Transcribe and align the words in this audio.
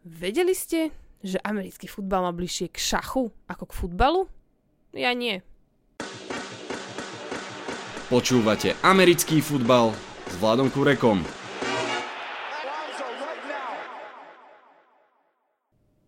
Vedeli 0.00 0.56
ste, 0.56 0.96
že 1.20 1.36
americký 1.44 1.84
futbal 1.84 2.24
má 2.24 2.32
bližšie 2.32 2.72
k 2.72 2.80
šachu 2.80 3.28
ako 3.44 3.64
k 3.68 3.76
futbalu? 3.76 4.20
Ja 4.96 5.12
nie. 5.12 5.44
Počúvate 8.08 8.80
americký 8.80 9.44
futbal 9.44 9.92
s 10.24 10.34
Vladom 10.40 10.72
Kurekom. 10.72 11.20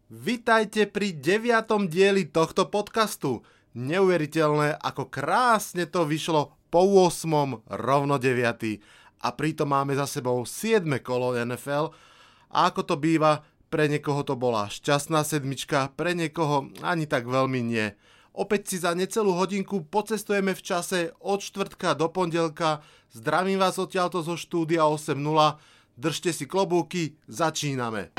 Vitajte 0.09 0.88
pri 0.88 1.12
deviatom 1.12 1.84
dieli 1.84 2.32
tohto 2.32 2.72
podcastu. 2.72 3.45
Neuveriteľné, 3.77 4.80
ako 4.80 5.12
krásne 5.12 5.84
to 5.84 6.09
vyšlo 6.09 6.56
po 6.72 6.80
8. 6.80 7.68
rovno 7.77 8.16
9. 8.16 8.40
A 9.20 9.29
pritom 9.36 9.68
máme 9.68 9.93
za 9.93 10.09
sebou 10.09 10.48
7. 10.48 10.80
kolo 11.04 11.36
NFL 11.36 11.93
a 12.52 12.68
ako 12.68 12.80
to 12.84 12.95
býva, 13.00 13.40
pre 13.73 13.89
niekoho 13.89 14.20
to 14.20 14.36
bola 14.36 14.68
šťastná 14.68 15.25
sedmička, 15.25 15.96
pre 15.96 16.12
niekoho 16.12 16.69
ani 16.84 17.09
tak 17.09 17.24
veľmi 17.24 17.65
nie. 17.65 17.96
Opäť 18.37 18.69
si 18.69 18.77
za 18.77 18.92
necelú 18.92 19.33
hodinku 19.33 19.88
pocestujeme 19.88 20.52
v 20.52 20.60
čase 20.60 21.16
od 21.24 21.41
štvrtka 21.41 21.96
do 21.96 22.12
pondelka. 22.12 22.84
Zdravím 23.16 23.56
vás 23.56 23.80
odtiaľto 23.80 24.20
zo 24.20 24.37
štúdia 24.37 24.84
8.0. 24.84 25.16
Držte 25.96 26.37
si 26.37 26.45
klobúky, 26.45 27.16
začíname. 27.24 28.12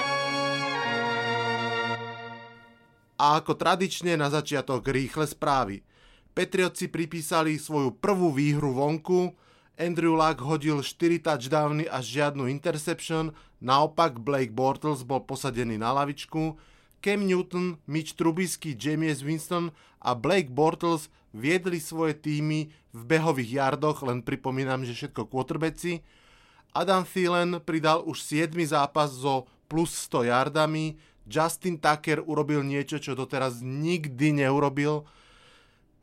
A 3.21 3.25
ako 3.37 3.53
tradične 3.53 4.17
na 4.17 4.33
začiatok 4.33 4.89
rýchle 4.89 5.29
správy. 5.29 5.85
Petrioci 6.33 6.89
pripísali 6.89 7.61
svoju 7.61 7.93
prvú 8.01 8.33
výhru 8.33 8.73
vonku, 8.73 9.37
Andrew 9.73 10.13
Luck 10.13 10.37
hodil 10.45 10.85
4 10.85 11.17
touchdowny 11.17 11.89
a 11.89 11.97
žiadnu 11.97 12.45
interception, 12.45 13.33
naopak 13.57 14.21
Blake 14.21 14.53
Bortles 14.53 15.01
bol 15.01 15.25
posadený 15.25 15.81
na 15.81 15.89
lavičku, 15.89 16.53
Cam 17.01 17.19
Newton, 17.25 17.81
Mitch 17.89 18.13
Trubisky, 18.13 18.77
James 18.77 19.25
Winston 19.25 19.73
a 19.97 20.13
Blake 20.13 20.53
Bortles 20.53 21.09
viedli 21.33 21.81
svoje 21.81 22.13
týmy 22.13 22.69
v 22.93 23.01
behových 23.01 23.49
jardoch, 23.49 24.05
len 24.05 24.21
pripomínam, 24.21 24.85
že 24.85 24.93
všetko 24.93 25.25
quarterbacki. 25.25 26.05
Adam 26.77 27.01
Thielen 27.01 27.57
pridal 27.65 28.05
už 28.05 28.21
7 28.21 28.53
zápas 28.69 29.09
so 29.09 29.49
plus 29.65 29.89
100 30.05 30.29
yardami, 30.29 31.01
Justin 31.25 31.81
Tucker 31.81 32.21
urobil 32.21 32.61
niečo, 32.61 33.01
čo 33.01 33.17
doteraz 33.17 33.65
nikdy 33.65 34.37
neurobil, 34.37 35.01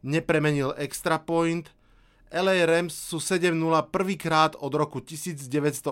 nepremenil 0.02 0.74
extra 0.74 1.22
point– 1.22 1.70
LA 2.30 2.62
Rams 2.62 2.94
sú 2.94 3.18
7-0 3.18 3.58
prvýkrát 3.90 4.54
od 4.62 4.70
roku 4.78 5.02
1985 5.02 5.90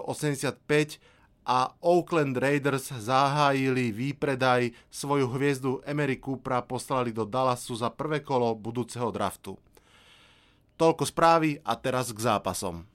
a 1.42 1.74
Oakland 1.82 2.38
Raiders 2.38 2.94
zahájili 2.94 3.90
výpredaj 3.90 4.70
svoju 4.86 5.26
hviezdu 5.34 5.82
Emery 5.82 6.14
Coopera 6.14 6.62
poslali 6.62 7.10
do 7.10 7.26
Dallasu 7.26 7.74
za 7.74 7.90
prvé 7.90 8.22
kolo 8.22 8.54
budúceho 8.54 9.10
draftu. 9.10 9.58
Toľko 10.78 11.10
správy 11.10 11.58
a 11.66 11.74
teraz 11.74 12.14
k 12.14 12.22
zápasom. 12.22 12.86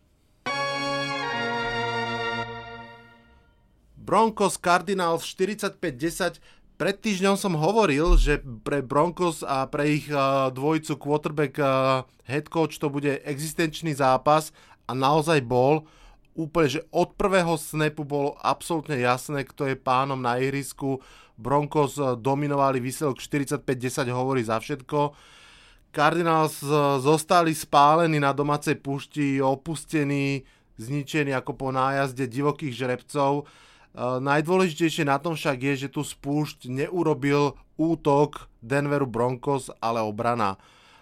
Broncos 3.99 4.55
Cardinals 4.55 5.27
45-10 5.27 6.62
pred 6.83 6.99
týždňom 6.99 7.39
som 7.39 7.55
hovoril, 7.55 8.19
že 8.19 8.43
pre 8.43 8.83
Broncos 8.83 9.39
a 9.39 9.63
pre 9.71 10.03
ich 10.03 10.11
uh, 10.11 10.51
dvojicu 10.51 10.99
quarterback 10.99 11.55
uh, 11.55 12.03
head 12.27 12.51
coach 12.51 12.75
to 12.75 12.91
bude 12.91 13.23
existenčný 13.23 13.95
zápas 13.95 14.51
a 14.83 14.91
naozaj 14.91 15.47
bol. 15.47 15.87
Úplne, 16.35 16.67
že 16.67 16.83
od 16.91 17.15
prvého 17.15 17.55
snapu 17.55 18.03
bolo 18.03 18.35
absolútne 18.43 18.99
jasné, 18.99 19.47
kto 19.47 19.71
je 19.71 19.79
pánom 19.79 20.19
na 20.19 20.35
ihrisku. 20.43 20.99
Broncos 21.39 21.95
uh, 21.95 22.19
dominovali 22.19 22.83
výsledok 22.83 23.23
45-10, 23.23 24.03
hovorí 24.11 24.43
za 24.43 24.59
všetko. 24.59 25.15
Cardinals 25.95 26.59
zostali 26.99 27.55
spálení 27.55 28.19
na 28.19 28.35
domácej 28.35 28.75
pušti, 28.75 29.39
opustení, 29.39 30.43
zničení 30.75 31.31
ako 31.31 31.55
po 31.55 31.71
nájazde 31.71 32.27
divokých 32.27 32.75
žrebcov 32.75 33.47
najdôležitejšie 33.97 35.05
na 35.05 35.21
tom 35.21 35.37
však 35.37 35.57
je, 35.61 35.73
že 35.85 35.89
tu 35.93 36.01
spúšť 36.01 36.65
neurobil 36.65 37.53
útok 37.77 38.49
Denveru 38.61 39.05
Broncos, 39.05 39.69
ale 39.77 40.01
obrana. 40.01 40.57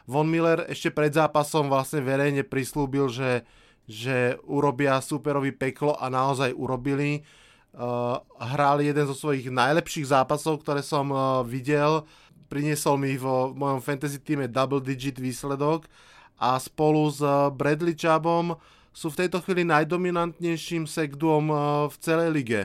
Von 0.09 0.27
Miller 0.27 0.67
ešte 0.67 0.91
pred 0.91 1.13
zápasom 1.15 1.71
vlastne 1.71 2.03
verejne 2.03 2.43
prislúbil, 2.43 3.07
že, 3.07 3.47
že 3.87 4.35
urobia 4.43 4.99
superový 4.99 5.55
peklo 5.55 5.95
a 5.95 6.11
naozaj 6.11 6.51
urobili. 6.51 7.23
Uh, 7.71 8.19
hrali 8.35 8.91
jeden 8.91 9.07
zo 9.07 9.15
svojich 9.15 9.47
najlepších 9.47 10.11
zápasov, 10.11 10.59
ktoré 10.59 10.83
som 10.83 11.07
uh, 11.15 11.39
videl. 11.47 12.03
Priniesol 12.51 12.99
mi 12.99 13.15
vo 13.15 13.55
mojom 13.55 13.79
fantasy 13.79 14.19
týme 14.19 14.51
double 14.51 14.83
digit 14.83 15.15
výsledok 15.15 15.87
a 16.35 16.59
spolu 16.59 17.07
s 17.07 17.23
Bradley 17.55 17.95
Chubbom 17.95 18.59
sú 18.91 19.07
v 19.11 19.25
tejto 19.25 19.39
chvíli 19.43 19.63
najdominantnejším 19.67 20.87
sekduom 20.87 21.45
eh, 21.51 21.57
v 21.91 21.95
celej 21.99 22.29
lige. 22.31 22.61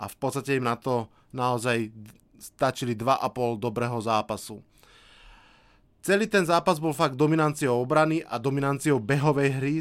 A 0.00 0.08
v 0.10 0.16
podstate 0.18 0.58
im 0.58 0.66
na 0.66 0.74
to 0.74 1.06
naozaj 1.30 1.90
stačili 2.40 2.96
2,5 2.96 3.60
dobrého 3.60 4.00
zápasu. 4.00 4.64
Celý 6.00 6.24
ten 6.24 6.48
zápas 6.48 6.80
bol 6.80 6.96
fakt 6.96 7.12
dominanciou 7.12 7.84
obrany 7.84 8.24
a 8.24 8.40
dominanciou 8.40 8.96
behovej 8.96 9.60
hry. 9.60 9.74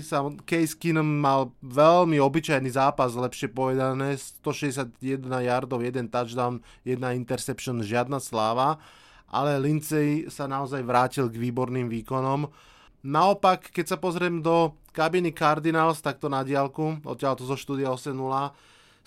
Case 0.44 0.76
Keenum 0.76 1.08
mal 1.08 1.56
veľmi 1.64 2.20
obyčajný 2.20 2.76
zápas, 2.76 3.16
lepšie 3.16 3.48
povedané, 3.48 4.20
161 4.44 5.00
yardov, 5.24 5.80
1 5.80 6.12
touchdown, 6.12 6.60
1 6.84 7.00
interception, 7.16 7.80
žiadna 7.80 8.20
sláva, 8.20 8.84
ale 9.32 9.64
Lindsay 9.64 10.28
sa 10.28 10.44
naozaj 10.44 10.84
vrátil 10.84 11.32
k 11.32 11.40
výborným 11.40 11.88
výkonom. 11.88 12.52
Naopak, 13.00 13.72
keď 13.72 13.96
sa 13.96 13.98
pozriem 13.98 14.44
do 14.44 14.76
kabiny 14.92 15.32
Cardinals, 15.32 16.04
takto 16.04 16.28
na 16.28 16.44
diálku, 16.44 17.00
odtiaľ 17.08 17.40
to 17.40 17.48
zo 17.48 17.56
štúdia 17.56 17.94
8.0, 17.96 18.16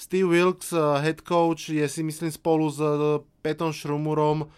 Steve 0.00 0.28
Wilkes, 0.28 0.72
eh, 0.72 0.80
head 1.04 1.20
coach, 1.20 1.68
je 1.68 1.84
si 1.84 2.00
myslím 2.00 2.32
spolu 2.32 2.72
s 2.72 2.80
eh, 2.80 3.20
Petom 3.44 3.70
Šrumurom 3.70 4.48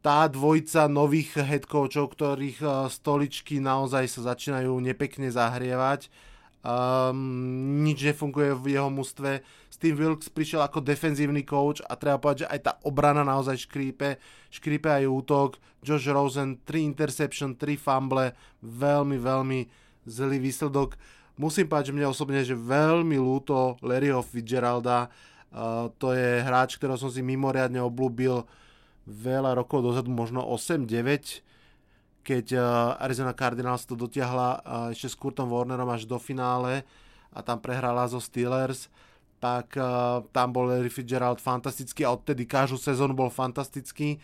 tá 0.00 0.24
dvojica 0.28 0.88
nových 0.88 1.40
head 1.40 1.64
coachov, 1.64 2.12
ktorých 2.12 2.58
eh, 2.60 2.70
stoličky 2.92 3.58
naozaj 3.58 4.04
sa 4.12 4.36
začínajú 4.36 4.76
nepekne 4.78 5.32
zahrievať 5.32 6.12
Um, 6.60 7.80
nič 7.88 8.04
nefunguje 8.04 8.52
v 8.52 8.76
jeho 8.76 8.92
mústve. 8.92 9.40
Steve 9.80 9.96
Wilkes 9.96 10.28
prišiel 10.28 10.60
ako 10.60 10.84
defenzívny 10.84 11.40
coach 11.40 11.80
a 11.88 11.96
treba 11.96 12.20
povedať, 12.20 12.44
že 12.44 12.50
aj 12.52 12.60
tá 12.60 12.72
obrana 12.84 13.24
naozaj 13.24 13.64
škrípe. 13.64 14.20
Škrípe 14.52 14.92
aj 14.92 15.08
útok. 15.08 15.56
Josh 15.80 16.04
Rosen, 16.04 16.60
3 16.68 16.84
interception, 16.84 17.56
3 17.56 17.80
fumble. 17.80 18.36
Veľmi, 18.60 19.16
veľmi 19.16 19.64
zlý 20.04 20.36
výsledok. 20.36 21.00
Musím 21.40 21.64
povedať, 21.64 21.88
že 21.88 21.96
mne 21.96 22.12
osobne 22.12 22.44
že 22.44 22.52
veľmi 22.52 23.16
ľúto 23.16 23.80
Larryho 23.80 24.20
Fitzgeralda. 24.20 25.08
Uh, 25.48 25.88
to 25.96 26.12
je 26.12 26.44
hráč, 26.44 26.76
ktorého 26.76 27.00
som 27.00 27.08
si 27.08 27.24
mimoriadne 27.24 27.80
oblúbil 27.80 28.44
veľa 29.08 29.56
rokov 29.56 29.80
dozadu, 29.80 30.12
možno 30.12 30.44
8-9 30.44 31.40
keď 32.20 32.46
eh, 32.52 32.60
Arizona 33.00 33.32
Cardinals 33.32 33.88
to 33.88 33.96
dotiahla 33.96 34.48
eh, 34.52 34.60
ešte 34.92 35.08
s 35.08 35.16
Kurtom 35.16 35.48
Warnerom 35.48 35.88
až 35.88 36.04
do 36.04 36.20
finále 36.20 36.84
a 37.32 37.40
tam 37.40 37.56
prehrala 37.56 38.04
zo 38.10 38.20
Steelers, 38.20 38.92
tak 39.40 39.72
uh, 39.80 40.20
tam 40.36 40.52
bol 40.52 40.68
Larry 40.68 40.92
Fitzgerald 40.92 41.40
fantastický 41.40 42.04
a 42.04 42.12
odtedy 42.12 42.44
každú 42.44 42.76
sezónu 42.76 43.16
bol 43.16 43.32
fantastický. 43.32 44.20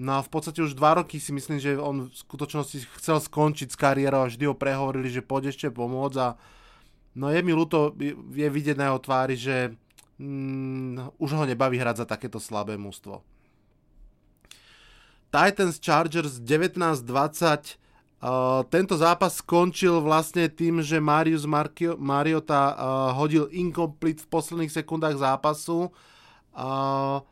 No 0.00 0.16
a 0.16 0.24
v 0.24 0.30
podstate 0.32 0.64
už 0.64 0.78
dva 0.78 0.96
roky 0.96 1.20
si 1.20 1.34
myslím, 1.34 1.60
že 1.60 1.76
on 1.76 2.08
v 2.08 2.14
skutočnosti 2.14 2.88
chcel 3.02 3.20
skončiť 3.20 3.68
s 3.68 3.76
kariérou 3.76 4.24
a 4.24 4.30
vždy 4.30 4.48
ho 4.48 4.56
prehovorili, 4.56 5.12
že 5.12 5.20
poď 5.20 5.52
ešte 5.52 5.68
pomôcť 5.68 6.16
a 6.22 6.38
no 7.18 7.28
je 7.28 7.40
mi 7.44 7.52
ľúto, 7.52 7.92
je 8.32 8.48
vidieť 8.48 8.80
na 8.80 8.88
jeho 8.88 9.00
tvári, 9.02 9.36
že 9.36 9.76
mm, 10.16 11.20
už 11.20 11.30
ho 11.36 11.44
nebaví 11.44 11.76
hrať 11.76 12.00
za 12.00 12.06
takéto 12.08 12.40
slabé 12.40 12.80
mústvo. 12.80 13.20
Titans 15.30 15.76
Chargers 15.78 16.40
19-20. 16.40 17.78
Tento 18.68 19.00
zápas 19.00 19.40
skončil 19.40 19.96
vlastne 20.04 20.44
tým, 20.52 20.84
že 20.84 21.00
Marius 21.00 21.48
Markio, 21.48 21.96
Mariota 21.96 22.76
uh, 22.76 22.76
hodil 23.16 23.48
incomplete 23.48 24.20
v 24.20 24.28
posledných 24.28 24.68
sekundách 24.68 25.16
zápasu. 25.16 25.88
Uh, 26.52 27.24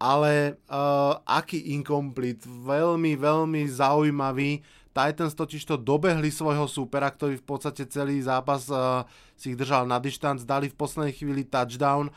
ale 0.00 0.56
uh, 0.72 1.20
aký 1.28 1.76
incomplete? 1.76 2.48
Veľmi, 2.48 3.20
veľmi 3.20 3.68
zaujímavý. 3.68 4.64
Titans 4.96 5.36
totiž 5.36 5.60
to 5.68 5.76
dobehli 5.76 6.32
svojho 6.32 6.64
supera, 6.72 7.12
ktorý 7.12 7.36
v 7.36 7.44
podstate 7.44 7.84
celý 7.84 8.24
zápas 8.24 8.64
uh, 8.72 9.04
si 9.36 9.52
ich 9.52 9.60
držal 9.60 9.84
na 9.84 10.00
dištanc, 10.00 10.40
dali 10.48 10.72
v 10.72 10.78
poslednej 10.80 11.12
chvíli 11.12 11.44
touchdown 11.44 12.08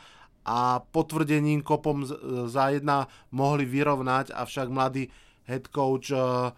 a 0.48 0.80
potvrdením 0.80 1.60
kopom 1.60 2.08
za 2.48 2.72
jedna 2.72 3.04
mohli 3.28 3.68
vyrovnať, 3.68 4.32
avšak 4.32 4.72
mladý 4.72 5.12
head 5.44 5.68
coach 5.68 6.08
uh, 6.08 6.56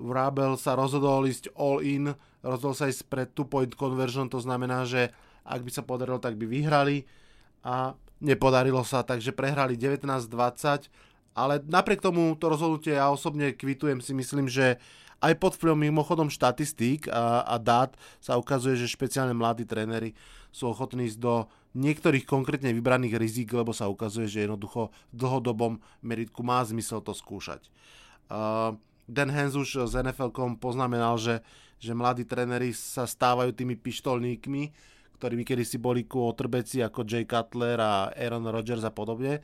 Vrabel 0.00 0.56
sa 0.56 0.72
rozhodol 0.72 1.28
ísť 1.28 1.52
all 1.52 1.84
in, 1.84 2.16
rozhodol 2.40 2.72
sa 2.72 2.88
ísť 2.88 3.04
pre 3.06 3.28
two 3.28 3.44
point 3.44 3.70
conversion, 3.76 4.32
to 4.32 4.40
znamená, 4.40 4.88
že 4.88 5.12
ak 5.44 5.60
by 5.60 5.70
sa 5.70 5.84
podarilo, 5.84 6.16
tak 6.16 6.40
by 6.40 6.48
vyhrali 6.48 7.04
a 7.60 7.92
nepodarilo 8.24 8.80
sa, 8.84 9.04
takže 9.04 9.36
prehrali 9.36 9.76
19-20, 9.76 10.88
ale 11.36 11.60
napriek 11.68 12.00
tomu 12.00 12.32
to 12.36 12.48
rozhodnutie 12.48 12.96
ja 12.96 13.12
osobne 13.12 13.52
kvitujem 13.52 14.00
si 14.00 14.12
myslím, 14.16 14.48
že 14.48 14.80
aj 15.20 15.36
pod 15.36 15.52
vplyvom 15.56 15.76
mimochodom 15.92 16.32
štatistík 16.32 17.08
a, 17.12 17.44
a 17.44 17.60
dát 17.60 17.92
sa 18.24 18.40
ukazuje, 18.40 18.80
že 18.80 18.88
špeciálne 18.88 19.36
mladí 19.36 19.68
tréneri 19.68 20.16
sú 20.48 20.72
ochotní 20.72 21.12
ísť 21.12 21.20
do 21.20 21.44
niektorých 21.76 22.26
konkrétne 22.26 22.74
vybraných 22.74 23.20
rizik, 23.20 23.54
lebo 23.54 23.70
sa 23.70 23.86
ukazuje, 23.86 24.26
že 24.26 24.48
jednoducho 24.48 24.90
v 25.12 25.16
dlhodobom 25.16 25.78
meritku 26.02 26.40
má 26.42 26.64
zmysel 26.64 27.04
to 27.04 27.14
skúšať. 27.14 27.68
Uh, 28.26 28.74
Dan 29.10 29.34
Hens 29.34 29.58
už 29.58 29.90
z 29.90 30.06
NFL.com 30.06 30.62
poznamenal, 30.62 31.18
že, 31.18 31.42
že 31.82 31.92
mladí 31.98 32.22
tréneri 32.22 32.70
sa 32.70 33.10
stávajú 33.10 33.50
tými 33.50 33.74
pištolníkmi, 33.74 34.62
ktorými 35.18 35.42
kedysi 35.42 35.82
boli 35.82 36.06
quarterbacki 36.06 36.80
ako 36.86 37.02
Jay 37.02 37.26
Cutler 37.26 37.76
a 37.82 38.14
Aaron 38.14 38.46
Rodgers 38.46 38.86
a 38.86 38.94
podobne. 38.94 39.42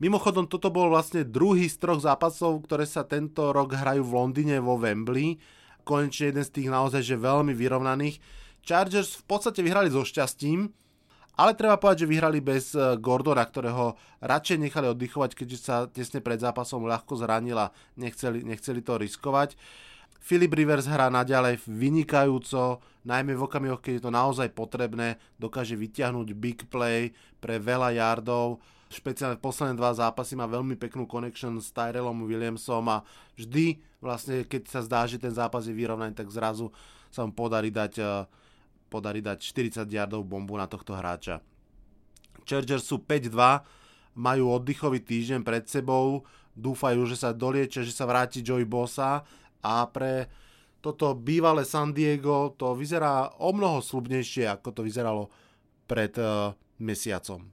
Mimochodom, 0.00 0.48
toto 0.48 0.72
bol 0.72 0.88
vlastne 0.88 1.28
druhý 1.28 1.68
z 1.68 1.76
troch 1.76 2.00
zápasov, 2.00 2.64
ktoré 2.64 2.88
sa 2.88 3.04
tento 3.04 3.52
rok 3.52 3.76
hrajú 3.76 4.00
v 4.00 4.14
Londýne 4.16 4.56
vo 4.56 4.80
Wembley. 4.80 5.36
Konečne 5.84 6.32
jeden 6.32 6.44
z 6.46 6.54
tých 6.56 6.68
naozaj 6.72 7.04
že 7.04 7.20
veľmi 7.20 7.52
vyrovnaných. 7.52 8.16
Chargers 8.64 9.20
v 9.20 9.24
podstate 9.28 9.60
vyhrali 9.60 9.92
so 9.92 10.00
šťastím, 10.00 10.72
ale 11.40 11.56
treba 11.56 11.80
povedať, 11.80 12.04
že 12.04 12.10
vyhrali 12.12 12.44
bez 12.44 12.76
eh, 12.76 13.00
Gordona, 13.00 13.40
ktorého 13.40 13.96
radšej 14.20 14.60
nechali 14.60 14.92
oddychovať, 14.92 15.32
keďže 15.32 15.58
sa 15.58 15.88
tesne 15.88 16.20
pred 16.20 16.36
zápasom 16.36 16.84
ľahko 16.84 17.16
zranil 17.16 17.56
a 17.56 17.72
nechceli, 17.96 18.44
nechceli 18.44 18.84
to 18.84 19.00
riskovať. 19.00 19.56
Philip 20.20 20.52
Rivers 20.52 20.84
hrá 20.84 21.08
naďalej 21.08 21.64
vynikajúco, 21.64 22.84
najmä 23.08 23.32
v 23.32 23.44
okamihoch, 23.48 23.80
keď 23.80 23.92
je 23.96 24.04
to 24.04 24.12
naozaj 24.12 24.52
potrebné, 24.52 25.16
dokáže 25.40 25.80
vyťahnuť 25.80 26.28
big 26.36 26.68
play 26.68 27.16
pre 27.40 27.56
veľa 27.56 27.96
yardov. 27.96 28.60
Špeciálne 28.92 29.40
v 29.40 29.44
posledné 29.48 29.80
dva 29.80 29.96
zápasy 29.96 30.36
má 30.36 30.44
veľmi 30.44 30.76
peknú 30.76 31.08
connection 31.08 31.56
s 31.56 31.72
Tyrellom 31.72 32.28
Williamsom 32.28 32.84
a 32.92 33.00
vždy 33.40 33.80
vlastne, 34.04 34.44
keď 34.44 34.68
sa 34.68 34.84
zdá, 34.84 35.08
že 35.08 35.16
ten 35.16 35.32
zápas 35.32 35.64
je 35.64 35.72
vyrovnaný, 35.72 36.12
tak 36.12 36.28
zrazu 36.28 36.68
sa 37.08 37.24
mu 37.24 37.32
podarí 37.32 37.72
dať, 37.72 37.92
eh, 37.96 38.28
podarí 38.90 39.22
dať 39.22 39.38
40 39.38 39.86
yardov 39.86 40.26
bombu 40.26 40.58
na 40.58 40.66
tohto 40.66 40.98
hráča. 40.98 41.38
Chargers 42.42 42.82
sú 42.82 42.98
5-2, 42.98 43.62
majú 44.18 44.50
oddychový 44.50 44.98
týždeň 44.98 45.46
pred 45.46 45.64
sebou, 45.70 46.26
dúfajú, 46.58 47.06
že 47.06 47.14
sa 47.14 47.30
doliečia, 47.30 47.86
že 47.86 47.94
sa 47.94 48.10
vráti 48.10 48.42
Joey 48.42 48.66
Bossa 48.66 49.22
a 49.62 49.74
pre 49.86 50.26
toto 50.80 51.12
bývalé 51.12 51.68
San 51.68 51.92
Diego 51.92 52.56
to 52.56 52.72
vyzerá 52.72 53.36
o 53.36 53.52
mnoho 53.52 53.84
slubnejšie, 53.84 54.48
ako 54.48 54.72
to 54.72 54.80
vyzeralo 54.80 55.28
pred 55.84 56.16
uh, 56.16 56.56
mesiacom. 56.80 57.52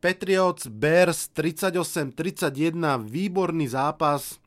Patriots 0.00 0.68
Bears 0.68 1.28
38-31, 1.32 2.72
výborný 3.04 3.68
zápas. 3.68 4.40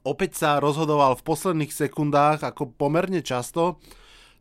Opäť 0.00 0.40
sa 0.40 0.56
rozhodoval 0.56 1.20
v 1.20 1.26
posledných 1.26 1.72
sekundách, 1.72 2.40
ako 2.40 2.72
pomerne 2.72 3.20
často. 3.20 3.76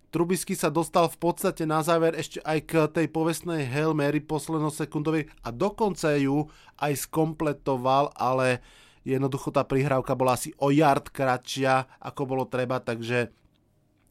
Trubisky 0.10 0.58
sa 0.58 0.74
dostal 0.74 1.06
v 1.06 1.22
podstate 1.22 1.70
na 1.70 1.86
záver 1.86 2.18
ešte 2.18 2.42
aj 2.42 2.60
k 2.66 2.72
tej 2.90 3.08
povestnej 3.14 3.62
Hail 3.70 3.94
Mary 3.94 4.18
poslednosekundovej 4.18 5.30
a 5.46 5.54
dokonca 5.54 6.18
ju 6.18 6.50
aj 6.82 7.06
skompletoval, 7.06 8.10
ale 8.18 8.66
jednoducho 9.06 9.54
tá 9.54 9.62
prihrávka 9.62 10.18
bola 10.18 10.34
asi 10.34 10.50
o 10.58 10.74
yard 10.74 11.14
kratšia, 11.14 11.86
ako 12.02 12.22
bolo 12.26 12.50
treba, 12.50 12.82
takže 12.82 13.30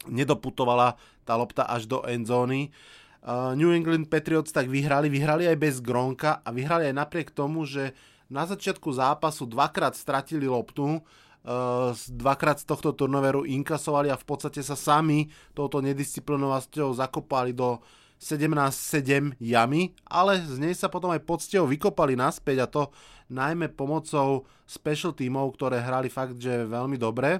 nedoputovala 0.07 0.95
tá 1.27 1.35
lopta 1.35 1.67
až 1.67 1.83
do 1.83 1.99
endzóny. 2.07 2.71
New 3.59 3.75
England 3.75 4.07
Patriots 4.07 4.55
tak 4.55 4.71
vyhrali, 4.71 5.11
vyhrali 5.11 5.51
aj 5.51 5.57
bez 5.59 5.83
Gronka 5.83 6.39
a 6.39 6.49
vyhrali 6.55 6.87
aj 6.87 6.95
napriek 6.95 7.35
tomu, 7.35 7.67
že 7.67 7.91
na 8.31 8.47
začiatku 8.47 8.87
zápasu 8.95 9.43
dvakrát 9.43 9.99
stratili 9.99 10.47
loptu, 10.47 11.03
dvakrát 12.13 12.61
z 12.61 12.65
tohto 12.69 12.93
turnoveru 12.93 13.47
inkasovali 13.47 14.13
a 14.13 14.19
v 14.19 14.25
podstate 14.25 14.61
sa 14.61 14.77
sami 14.77 15.29
touto 15.57 15.81
nedisciplinovasťou 15.81 16.93
zakopali 16.93 17.57
do 17.57 17.81
17-7 18.19 19.39
jamy, 19.39 19.95
ale 20.05 20.43
z 20.43 20.59
nej 20.59 20.75
sa 20.75 20.91
potom 20.91 21.09
aj 21.15 21.23
poctivo 21.23 21.63
vykopali 21.65 22.19
naspäť 22.19 22.57
a 22.59 22.67
to 22.67 22.83
najmä 23.31 23.71
pomocou 23.71 24.43
special 24.67 25.15
tímov, 25.15 25.55
ktoré 25.55 25.79
hrali 25.79 26.11
fakt, 26.11 26.35
že 26.35 26.67
veľmi 26.67 26.99
dobre 26.99 27.39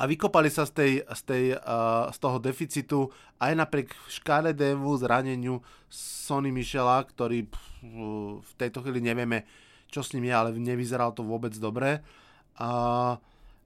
a 0.00 0.08
vykopali 0.08 0.48
sa 0.48 0.64
z, 0.64 0.72
tej, 0.72 0.92
z, 1.04 1.22
tej, 1.28 1.44
uh, 1.60 2.08
z 2.08 2.18
toho 2.24 2.40
deficitu 2.40 3.12
aj 3.36 3.52
napriek 3.52 3.92
škaredému 4.08 4.88
zraneniu 4.96 5.60
Sony 5.92 6.48
Michela, 6.48 7.04
ktorý 7.04 7.44
pff, 7.44 7.64
v 8.40 8.52
tejto 8.56 8.80
chvíli 8.80 9.04
nevieme, 9.04 9.44
čo 9.92 10.00
s 10.00 10.16
ním 10.16 10.32
je, 10.32 10.32
ale 10.32 10.56
nevyzeral 10.56 11.12
to 11.12 11.20
vôbec 11.20 11.52
dobre. 11.60 12.00
Uh, 12.60 13.16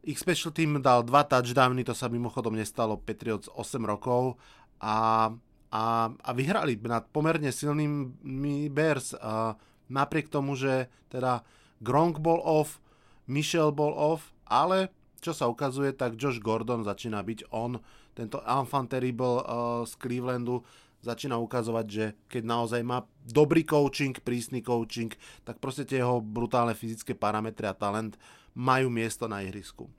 ich 0.06 0.23
special 0.23 0.55
team 0.55 0.79
dal 0.79 1.02
dva 1.02 1.26
touchdowny, 1.26 1.82
to 1.82 1.96
sa 1.96 2.06
mimochodom 2.06 2.55
nestalo 2.55 2.94
Patriots 2.94 3.50
8 3.50 3.82
rokov 3.82 4.38
a, 4.79 5.29
a, 5.75 5.85
a 6.14 6.31
vyhrali 6.31 6.79
nad 6.87 7.08
pomerne 7.11 7.50
silnými 7.50 8.70
Bears. 8.70 9.19
Uh, 9.19 9.58
napriek 9.91 10.31
tomu, 10.31 10.55
že 10.55 10.87
teda 11.11 11.43
Gronk 11.82 12.23
bol 12.23 12.38
off, 12.38 12.79
Michel 13.26 13.75
bol 13.75 13.96
off, 13.96 14.31
ale 14.46 14.93
čo 15.25 15.32
sa 15.32 15.49
ukazuje, 15.49 15.96
tak 15.96 16.20
Josh 16.20 16.38
Gordon 16.38 16.85
začína 16.85 17.25
byť 17.25 17.49
on, 17.50 17.81
tento 18.12 18.44
enfant 18.44 18.87
terrible 18.93 19.41
uh, 19.41 19.82
z 19.88 19.96
Clevelandu, 19.96 20.61
začína 21.00 21.37
ukazovať, 21.41 21.87
že 21.88 22.05
keď 22.29 22.43
naozaj 22.44 22.81
má 22.85 23.05
dobrý 23.25 23.64
coaching, 23.64 24.17
prísny 24.20 24.64
coaching, 24.64 25.12
tak 25.44 25.61
proste 25.61 25.85
tie 25.85 26.00
jeho 26.00 26.20
brutálne 26.20 26.73
fyzické 26.76 27.17
parametre 27.17 27.69
a 27.69 27.76
talent 27.76 28.17
majú 28.54 28.88
miesto 28.88 29.26
na 29.26 29.42
ihrisku. 29.42 29.90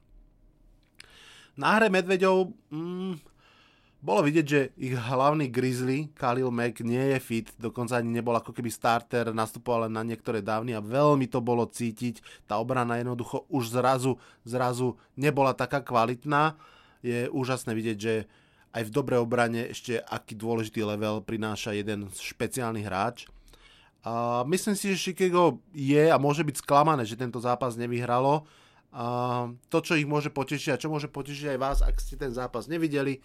Na 1.56 1.80
hre 1.80 1.88
Medveďov, 1.88 2.52
mm, 2.72 3.16
bolo 4.06 4.22
vidieť, 4.22 4.46
že 4.46 4.62
ich 4.78 4.94
hlavný 4.94 5.50
grizzly, 5.50 6.14
Khalil 6.14 6.54
Mack, 6.54 6.86
nie 6.86 7.16
je 7.16 7.20
fit, 7.20 7.48
dokonca 7.58 7.98
ani 7.98 8.14
nebol 8.14 8.38
ako 8.38 8.54
keby 8.54 8.70
starter, 8.70 9.34
nastupoval 9.34 9.90
len 9.90 9.98
na 9.98 10.06
niektoré 10.06 10.46
dávny 10.46 10.78
a 10.78 10.84
veľmi 10.84 11.26
to 11.26 11.42
bolo 11.42 11.66
cítiť. 11.66 12.22
Tá 12.46 12.62
obrana 12.62 13.02
jednoducho 13.02 13.50
už 13.50 13.74
zrazu, 13.74 14.22
zrazu 14.46 14.94
nebola 15.18 15.58
taká 15.58 15.82
kvalitná. 15.82 16.54
Je 17.02 17.26
úžasné 17.34 17.74
vidieť, 17.74 17.98
že 17.98 18.30
aj 18.78 18.84
v 18.86 18.94
dobrej 18.94 19.26
obrane 19.26 19.74
ešte 19.74 19.98
aký 19.98 20.38
dôležitý 20.38 20.86
level 20.86 21.26
prináša 21.26 21.74
jeden 21.74 22.12
špeciálny 22.14 22.86
hráč. 22.86 23.26
A 24.06 24.46
myslím 24.46 24.78
si, 24.78 24.94
že 24.94 25.02
Chicago 25.10 25.66
je 25.74 26.14
a 26.14 26.22
môže 26.22 26.46
byť 26.46 26.62
sklamané, 26.62 27.10
že 27.10 27.18
tento 27.18 27.42
zápas 27.42 27.74
nevyhralo. 27.74 28.46
A 28.94 29.06
to, 29.74 29.82
čo 29.82 29.98
ich 29.98 30.06
môže 30.06 30.30
potešiť 30.30 30.78
a 30.78 30.82
čo 30.82 30.94
môže 30.94 31.10
potešiť 31.10 31.58
aj 31.58 31.60
vás, 31.60 31.78
ak 31.82 31.98
ste 31.98 32.14
ten 32.14 32.30
zápas 32.30 32.70
nevideli, 32.70 33.20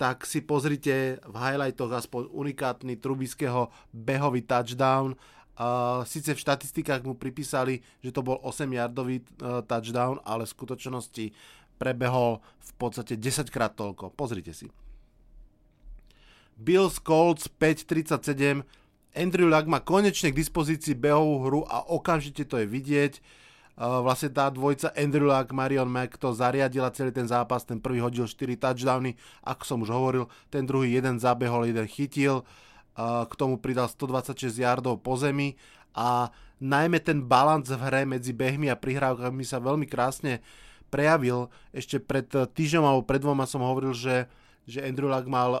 tak 0.00 0.24
si 0.24 0.40
pozrite 0.40 1.20
v 1.20 1.36
highlightoch 1.36 1.92
aspoň 1.92 2.32
unikátny 2.32 2.96
Trubiského 2.96 3.68
behový 3.92 4.40
touchdown. 4.40 5.20
Uh, 5.56 6.04
Sice 6.08 6.32
v 6.32 6.40
štatistikách 6.40 7.04
mu 7.04 7.12
pripísali, 7.16 7.84
že 8.00 8.12
to 8.12 8.24
bol 8.24 8.40
8-yardový 8.40 9.20
uh, 9.20 9.60
touchdown, 9.68 10.20
ale 10.24 10.48
v 10.48 10.52
skutočnosti 10.52 11.24
prebehol 11.76 12.40
v 12.40 12.72
podstate 12.80 13.20
10 13.20 13.52
krát 13.52 13.76
toľko. 13.76 14.16
Pozrite 14.16 14.56
si. 14.56 14.72
Bills 16.56 16.96
Colts 17.04 17.52
5.37 17.52 18.64
Andrew 19.16 19.48
Luck 19.48 19.64
má 19.64 19.80
konečne 19.80 20.30
k 20.30 20.38
dispozícii 20.38 20.92
behovú 20.92 21.34
hru 21.48 21.60
a 21.64 21.80
okamžite 21.88 22.44
to 22.44 22.60
je 22.60 22.68
vidieť 22.68 23.14
vlastne 23.76 24.32
tá 24.32 24.48
dvojca 24.48 24.88
Andrew 24.96 25.28
Luck, 25.28 25.52
Marion 25.52 25.88
Mack 25.88 26.16
to 26.16 26.32
zariadila 26.32 26.88
celý 26.96 27.12
ten 27.12 27.28
zápas, 27.28 27.60
ten 27.60 27.76
prvý 27.76 28.00
hodil 28.00 28.24
4 28.24 28.56
touchdowny, 28.56 29.20
ako 29.44 29.62
som 29.68 29.78
už 29.84 29.92
hovoril, 29.92 30.24
ten 30.48 30.64
druhý 30.64 30.96
jeden 30.96 31.20
zabehol, 31.20 31.68
jeden 31.68 31.84
chytil, 31.84 32.40
k 32.96 33.32
tomu 33.36 33.60
pridal 33.60 33.92
126 33.92 34.56
yardov 34.56 35.04
po 35.04 35.20
zemi 35.20 35.60
a 35.92 36.32
najmä 36.56 37.04
ten 37.04 37.20
balans 37.20 37.68
v 37.68 37.76
hre 37.76 38.08
medzi 38.08 38.32
behmi 38.32 38.72
a 38.72 38.80
prihrávkami 38.80 39.44
sa 39.44 39.60
veľmi 39.60 39.84
krásne 39.84 40.40
prejavil. 40.88 41.52
Ešte 41.76 42.00
pred 42.00 42.24
týždňom 42.32 42.84
alebo 42.88 43.04
pred 43.04 43.20
dvoma 43.20 43.44
som 43.44 43.60
hovoril, 43.60 43.92
že, 43.92 44.24
že 44.64 44.80
Andrew 44.80 45.12
Luck 45.12 45.28
mal 45.28 45.60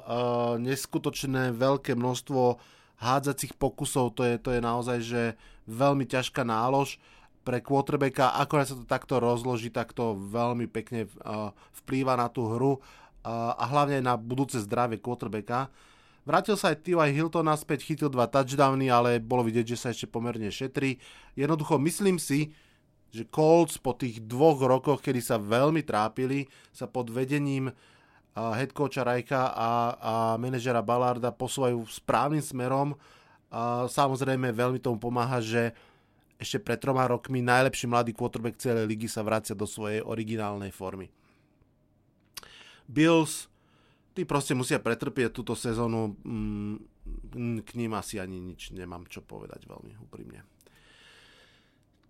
neskutočné 0.56 1.52
veľké 1.52 1.92
množstvo 1.92 2.56
hádzacích 3.00 3.56
pokusov, 3.56 4.16
to 4.16 4.24
je, 4.24 4.34
to 4.40 4.50
je 4.56 4.60
naozaj 4.60 4.98
že 5.04 5.22
veľmi 5.68 6.08
ťažká 6.08 6.46
nálož 6.46 6.96
pre 7.46 7.62
quarterbacka, 7.62 8.34
ako 8.42 8.52
sa 8.66 8.74
to 8.74 8.84
takto 8.88 9.22
rozloží, 9.22 9.70
tak 9.70 9.94
to 9.94 10.18
veľmi 10.18 10.66
pekne 10.66 11.06
uh, 11.22 11.54
vplýva 11.84 12.18
na 12.18 12.26
tú 12.26 12.50
hru 12.50 12.74
uh, 12.74 13.54
a 13.54 13.64
hlavne 13.70 14.02
na 14.02 14.18
budúce 14.18 14.58
zdravie 14.58 14.98
quarterbacka. 14.98 15.70
Vrátil 16.26 16.58
sa 16.58 16.74
aj 16.74 16.82
T.Y. 16.82 16.98
Hilton 17.14 17.46
naspäť, 17.46 17.86
chytil 17.86 18.10
dva 18.10 18.26
touchdowny, 18.26 18.90
ale 18.90 19.22
bolo 19.22 19.46
vidieť, 19.46 19.62
že 19.62 19.78
sa 19.78 19.88
ešte 19.94 20.10
pomerne 20.10 20.50
šetrí. 20.50 20.98
Jednoducho 21.38 21.78
myslím 21.78 22.18
si, 22.18 22.50
že 23.14 23.22
Colts 23.30 23.78
po 23.78 23.94
tých 23.94 24.26
dvoch 24.26 24.58
rokoch, 24.58 24.98
kedy 24.98 25.22
sa 25.22 25.38
veľmi 25.38 25.86
trápili, 25.86 26.50
sa 26.74 26.90
pod 26.90 27.14
vedením 27.14 27.70
head 27.70 27.95
coacha 28.76 29.00
Rajka 29.00 29.40
a, 29.48 29.70
a 29.96 30.14
manažera 30.36 30.84
Ballarda 30.84 31.32
posúvajú 31.32 31.88
správnym 31.88 32.44
smerom. 32.44 32.92
A 33.48 33.88
samozrejme 33.88 34.52
veľmi 34.52 34.76
tomu 34.76 35.00
pomáha, 35.00 35.40
že 35.40 35.72
ešte 36.36 36.60
pred 36.60 36.76
troma 36.76 37.08
rokmi 37.08 37.40
najlepší 37.40 37.88
mladý 37.88 38.12
quarterback 38.12 38.60
celej 38.60 38.84
ligy 38.84 39.08
sa 39.08 39.24
vracia 39.24 39.56
do 39.56 39.64
svojej 39.64 40.04
originálnej 40.04 40.68
formy. 40.68 41.08
Bills, 42.84 43.48
tí 44.12 44.28
proste 44.28 44.52
musia 44.52 44.76
pretrpieť 44.76 45.32
túto 45.32 45.56
sezónu, 45.56 46.12
mm, 46.20 46.76
k 47.64 47.70
ním 47.80 47.96
asi 47.96 48.20
ani 48.20 48.36
nič 48.36 48.76
nemám 48.76 49.08
čo 49.08 49.24
povedať 49.24 49.64
veľmi 49.64 49.96
úprimne. 50.04 50.44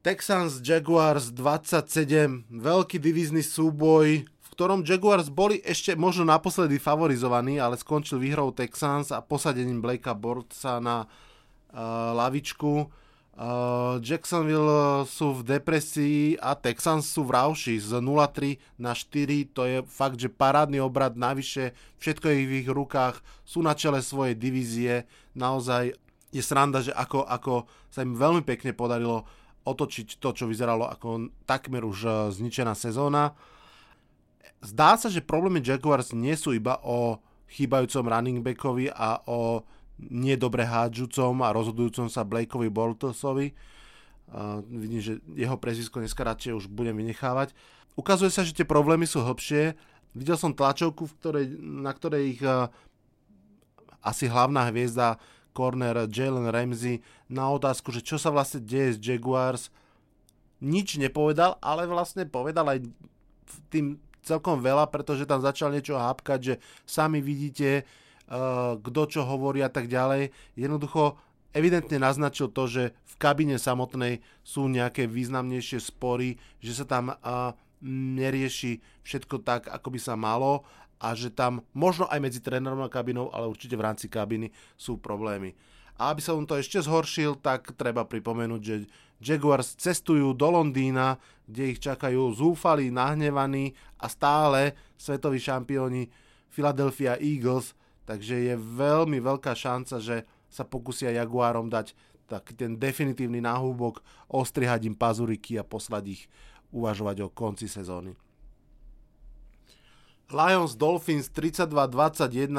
Texans 0.02 0.62
Jaguars 0.62 1.34
27, 1.34 2.46
veľký 2.46 3.02
divízny 3.02 3.42
súboj, 3.42 4.22
ktorom 4.56 4.88
Jaguars 4.88 5.28
boli 5.28 5.60
ešte 5.60 5.92
možno 6.00 6.24
naposledy 6.24 6.80
favorizovaní, 6.80 7.60
ale 7.60 7.76
skončil 7.76 8.16
výhrou 8.16 8.56
Texans 8.56 9.12
a 9.12 9.20
posadením 9.20 9.84
Blakea 9.84 10.16
Bortsa 10.16 10.80
na 10.80 11.04
uh, 11.04 12.16
lavičku. 12.16 12.88
Uh, 13.36 14.00
Jacksonville 14.00 15.04
sú 15.04 15.44
v 15.44 15.60
depresii 15.60 16.40
a 16.40 16.56
Texans 16.56 17.04
sú 17.04 17.28
v 17.28 17.36
rauši 17.36 17.76
z 17.76 18.00
0-3 18.00 18.80
na 18.80 18.96
4. 18.96 19.52
To 19.52 19.68
je 19.68 19.84
fakt, 19.84 20.16
že 20.16 20.32
parádny 20.32 20.80
obrad, 20.80 21.20
navyše 21.20 21.76
všetko 22.00 22.24
je 22.24 22.48
v 22.48 22.56
ich 22.64 22.68
rukách, 22.72 23.20
sú 23.44 23.60
na 23.60 23.76
čele 23.76 24.00
svojej 24.00 24.32
divízie. 24.32 25.04
Naozaj 25.36 25.92
je 26.32 26.40
sranda, 26.40 26.80
že 26.80 26.96
ako, 26.96 27.28
ako 27.28 27.68
sa 27.92 28.00
im 28.00 28.16
veľmi 28.16 28.40
pekne 28.40 28.72
podarilo 28.72 29.28
otočiť 29.68 30.16
to, 30.16 30.32
čo 30.32 30.48
vyzeralo 30.48 30.88
ako 30.88 31.28
takmer 31.44 31.82
už 31.82 31.98
e, 32.06 32.10
zničená 32.30 32.72
sezóna. 32.78 33.34
Zdá 34.64 34.96
sa, 34.96 35.12
že 35.12 35.24
problémy 35.24 35.60
Jaguars 35.60 36.16
nie 36.16 36.32
sú 36.34 36.56
iba 36.56 36.80
o 36.82 37.20
chýbajúcom 37.52 38.08
running 38.10 38.40
backovi 38.42 38.90
a 38.90 39.22
o 39.28 39.62
nedobre 39.96 40.66
hádžucom 40.66 41.40
a 41.40 41.54
rozhodujúcom 41.54 42.10
sa 42.12 42.26
Blakeovi 42.26 42.68
Bortlesovi. 42.68 43.56
Uh, 44.26 44.60
vidím, 44.66 45.00
že 45.00 45.22
jeho 45.38 45.54
prezvisko 45.56 46.02
dneska 46.02 46.26
radšej 46.26 46.52
už 46.58 46.66
budem 46.66 46.98
vynechávať. 46.98 47.54
Ukazuje 47.94 48.28
sa, 48.28 48.42
že 48.42 48.52
tie 48.52 48.66
problémy 48.66 49.06
sú 49.06 49.22
hlbšie. 49.22 49.78
Videl 50.12 50.36
som 50.36 50.52
tlačovku, 50.52 51.06
v 51.06 51.16
ktorej, 51.22 51.46
na 51.62 51.92
ktorej 51.94 52.22
ich 52.36 52.42
uh, 52.42 52.68
asi 54.02 54.26
hlavná 54.26 54.68
hviezda 54.68 55.16
corner 55.56 56.04
Jalen 56.10 56.52
Ramsey 56.52 57.00
na 57.32 57.48
otázku, 57.48 57.88
že 57.94 58.04
čo 58.04 58.20
sa 58.20 58.28
vlastne 58.28 58.60
deje 58.60 58.98
s 58.98 58.98
Jaguars, 59.00 59.72
nič 60.60 61.00
nepovedal, 61.00 61.56
ale 61.64 61.88
vlastne 61.88 62.28
povedal 62.28 62.68
aj 62.68 62.84
tým 63.72 63.96
celkom 64.26 64.58
veľa, 64.58 64.90
pretože 64.90 65.24
tam 65.24 65.38
začal 65.38 65.70
niečo 65.70 65.94
hápkať, 65.94 66.38
že 66.42 66.54
sami 66.82 67.22
vidíte, 67.22 67.86
uh, 68.26 68.74
kto 68.82 69.02
čo 69.06 69.20
hovorí 69.22 69.62
a 69.62 69.70
tak 69.70 69.86
ďalej. 69.86 70.34
Jednoducho 70.58 71.14
evidentne 71.54 72.02
naznačil 72.02 72.50
to, 72.50 72.66
že 72.66 72.82
v 72.92 73.14
kabine 73.16 73.56
samotnej 73.56 74.20
sú 74.42 74.66
nejaké 74.66 75.06
významnejšie 75.06 75.78
spory, 75.78 76.36
že 76.58 76.82
sa 76.82 76.84
tam 76.84 77.14
uh, 77.14 77.54
nerieši 77.86 78.82
všetko 79.06 79.46
tak, 79.46 79.70
ako 79.70 79.88
by 79.94 80.00
sa 80.02 80.18
malo 80.18 80.66
a 80.96 81.12
že 81.12 81.28
tam 81.28 81.60
možno 81.76 82.08
aj 82.08 82.20
medzi 82.20 82.40
trénerom 82.40 82.80
a 82.80 82.92
kabinou, 82.92 83.28
ale 83.32 83.48
určite 83.48 83.76
v 83.76 83.84
rámci 83.84 84.08
kabiny 84.08 84.48
sú 84.80 84.96
problémy. 84.96 85.52
A 85.96 86.12
aby 86.12 86.20
som 86.20 86.44
to 86.44 86.60
ešte 86.60 86.80
zhoršil, 86.80 87.40
tak 87.40 87.72
treba 87.76 88.04
pripomenúť, 88.04 88.60
že 88.60 88.84
Jaguars 89.20 89.76
cestujú 89.76 90.36
do 90.36 90.48
Londýna, 90.52 91.16
kde 91.48 91.72
ich 91.72 91.80
čakajú 91.80 92.34
zúfalí, 92.36 92.92
nahnevaní 92.92 93.72
a 93.96 94.10
stále 94.10 94.76
svetoví 94.98 95.40
šampióni 95.40 96.10
Philadelphia 96.52 97.16
Eagles, 97.20 97.72
takže 98.04 98.52
je 98.52 98.54
veľmi 98.56 99.20
veľká 99.20 99.52
šanca, 99.56 100.00
že 100.00 100.24
sa 100.48 100.64
pokusia 100.64 101.12
Jaguárom 101.12 101.68
dať 101.68 101.92
taký 102.26 102.58
ten 102.58 102.74
definitívny 102.74 103.38
náhubok, 103.38 104.02
ostrihať 104.26 104.90
im 104.90 104.96
pazuriky 104.98 105.56
a 105.56 105.64
poslať 105.64 106.04
ich 106.18 106.22
uvažovať 106.74 107.22
o 107.22 107.28
konci 107.30 107.70
sezóny. 107.70 108.18
Lions 110.26 110.74
Dolphins 110.74 111.30
32-21. 111.30 112.50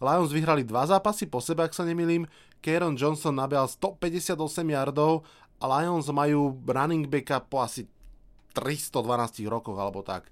Lions 0.00 0.30
vyhrali 0.32 0.64
dva 0.64 0.88
zápasy 0.88 1.28
po 1.28 1.44
sebe, 1.44 1.68
ak 1.68 1.76
sa 1.76 1.84
nemýlim. 1.84 2.24
Kieron 2.64 2.96
Johnson 2.96 3.36
nabehal 3.36 3.68
158 3.68 4.36
yardov 4.72 5.28
Lions 5.60 6.08
majú 6.08 6.56
running 6.64 7.06
backa 7.06 7.40
po 7.44 7.60
asi 7.60 7.84
312 8.56 9.46
rokoch 9.46 9.78
alebo 9.78 10.00
tak. 10.00 10.28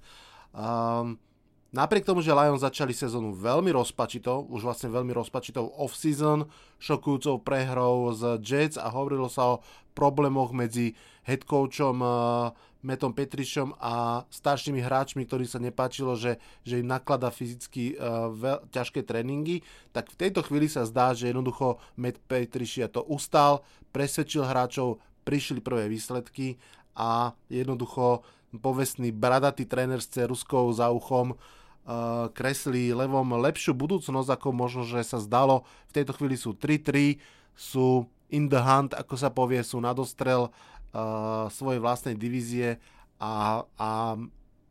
Um, 0.57 1.21
Napriek 1.69 2.09
tomu, 2.09 2.25
že 2.25 2.33
Lions 2.33 2.65
začali 2.65 2.97
sezónu 2.97 3.37
veľmi 3.37 3.69
rozpačito, 3.77 4.49
už 4.49 4.65
vlastne 4.65 4.89
veľmi 4.89 5.13
rozpačitou 5.13 5.69
off-season, 5.77 6.49
šokujúcou 6.81 7.45
prehrou 7.45 8.09
z 8.17 8.41
Jets 8.41 8.81
a 8.81 8.89
hovorilo 8.89 9.29
sa 9.29 9.53
o 9.53 9.61
problémoch 9.93 10.57
medzi 10.57 10.97
head 11.29 11.45
coachom 11.45 12.01
uh, 12.01 12.57
Metom 12.81 13.13
Petrišom 13.13 13.77
a 13.85 14.25
staršími 14.33 14.81
hráčmi, 14.81 15.29
ktorí 15.29 15.45
sa 15.45 15.61
nepáčilo, 15.61 16.17
že, 16.17 16.41
že 16.65 16.81
im 16.81 16.89
naklada 16.89 17.29
fyzicky 17.29 18.01
uh, 18.01 18.33
veľ, 18.33 18.73
ťažké 18.73 19.05
tréningy, 19.05 19.61
tak 19.93 20.09
v 20.09 20.25
tejto 20.25 20.41
chvíli 20.49 20.73
sa 20.73 20.89
zdá, 20.89 21.13
že 21.13 21.29
jednoducho 21.29 21.77
Met 22.01 22.17
Petrišia 22.17 22.89
to 22.89 23.05
ustal, 23.05 23.61
presvedčil 23.93 24.49
hráčov, 24.49 25.05
prišli 25.29 25.61
prvé 25.61 25.93
výsledky 25.93 26.57
a 26.97 27.37
jednoducho 27.53 28.25
povestný 28.57 29.13
bradatý 29.13 29.69
tréner 29.69 30.01
s 30.01 30.09
ceruskou 30.09 30.73
za 30.73 30.89
uchom 30.89 31.37
uh, 31.37 32.33
kreslí 32.33 32.97
levom 32.97 33.37
lepšiu 33.37 33.77
budúcnosť, 33.77 34.33
ako 34.33 34.49
možno, 34.57 34.83
že 34.89 35.05
sa 35.05 35.21
zdalo. 35.21 35.69
V 35.93 36.01
tejto 36.01 36.17
chvíli 36.17 36.41
sú 36.41 36.57
3-3, 36.57 37.21
sú 37.53 38.09
in 38.33 38.49
the 38.49 38.57
hunt, 38.57 38.97
ako 38.97 39.15
sa 39.21 39.29
povie, 39.29 39.61
sú 39.61 39.77
na 39.85 39.93
dostrel 39.93 40.49
uh, 40.49 41.53
svojej 41.53 41.85
vlastnej 41.85 42.17
divízie 42.17 42.81
a, 43.21 43.69
a 43.77 44.17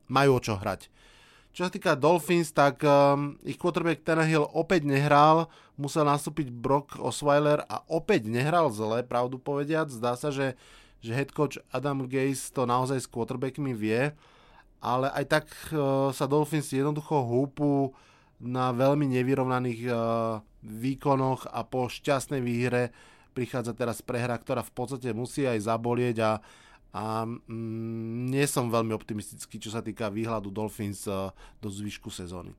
majú 0.09 0.31
o 0.37 0.41
čo 0.41 0.57
hrať. 0.57 0.89
Čo 1.57 1.65
sa 1.65 1.73
týka 1.73 1.97
Dolphins, 1.97 2.53
tak 2.53 2.85
um, 2.85 3.33
ich 3.41 3.57
quarterback 3.57 4.05
Tannehill 4.05 4.45
opäť 4.53 4.85
nehral, 4.85 5.49
musel 5.73 6.05
nastúpiť 6.05 6.53
Brock 6.53 7.01
Osweiler 7.01 7.65
a 7.65 7.81
opäť 7.89 8.29
nehral 8.29 8.69
zle, 8.69 9.01
pravdu 9.01 9.41
povediac. 9.41 9.89
Zdá 9.89 10.13
sa, 10.13 10.29
že, 10.29 10.53
že 11.01 11.17
head 11.17 11.33
coach 11.33 11.57
Adam 11.73 12.05
Gase 12.05 12.53
to 12.53 12.69
naozaj 12.69 13.01
s 13.01 13.09
quarterbackmi 13.09 13.73
vie, 13.73 14.13
ale 14.85 15.09
aj 15.09 15.25
tak 15.25 15.49
uh, 15.73 16.13
sa 16.13 16.29
Dolphins 16.29 16.69
jednoducho 16.69 17.25
húpu 17.25 17.89
na 18.37 18.69
veľmi 18.69 19.09
nevyrovnaných 19.17 19.81
uh, 19.89 19.97
výkonoch 20.61 21.49
a 21.49 21.65
po 21.65 21.89
šťastnej 21.89 22.37
výhre 22.37 22.93
prichádza 23.33 23.73
teraz 23.73 24.05
prehra, 24.05 24.37
ktorá 24.37 24.61
v 24.61 24.73
podstate 24.77 25.09
musí 25.09 25.49
aj 25.49 25.65
zabolieť 25.65 26.21
a, 26.21 26.37
a 26.97 27.29
mm, 27.29 28.33
nie 28.33 28.45
som 28.49 28.73
veľmi 28.73 28.97
optimistický, 28.97 29.61
čo 29.61 29.69
sa 29.69 29.85
týka 29.85 30.09
výhľadu 30.09 30.49
Dolphins 30.49 31.05
uh, 31.05 31.29
do 31.61 31.69
zvyšku 31.69 32.09
sezóny. 32.09 32.57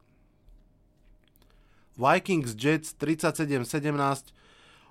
Vikings 1.98 2.54
Jets 2.54 2.94
37-17 2.94 4.38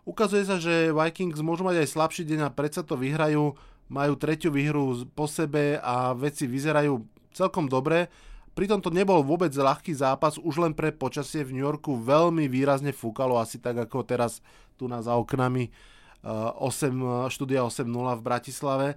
Ukazuje 0.07 0.47
sa, 0.47 0.55
že 0.55 0.95
Vikings 0.95 1.43
môžu 1.43 1.67
mať 1.67 1.83
aj 1.83 1.91
slabší 1.91 2.23
deň 2.23 2.47
a 2.47 2.55
predsa 2.55 2.79
to 2.79 2.95
vyhrajú, 2.95 3.59
majú 3.91 4.13
tretiu 4.15 4.55
výhru 4.55 5.03
po 5.11 5.27
sebe 5.27 5.83
a 5.83 6.15
veci 6.15 6.47
vyzerajú 6.47 7.03
celkom 7.35 7.67
dobre. 7.67 8.07
Pritom 8.55 8.79
to 8.79 8.87
nebol 8.87 9.19
vôbec 9.19 9.51
ľahký 9.51 9.91
zápas, 9.91 10.39
už 10.39 10.63
len 10.63 10.71
pre 10.71 10.95
počasie 10.95 11.43
v 11.43 11.59
New 11.59 11.65
Yorku 11.67 11.99
veľmi 11.99 12.47
výrazne 12.47 12.95
fúkalo, 12.95 13.35
asi 13.35 13.59
tak 13.59 13.83
ako 13.83 14.07
teraz 14.07 14.39
tu 14.79 14.87
na 14.87 15.03
za 15.03 15.11
oknami 15.11 15.75
8, 16.23 16.63
eh, 16.63 17.27
štúdia 17.27 17.67
8.0 17.67 18.15
v 18.15 18.23
Bratislave. 18.23 18.87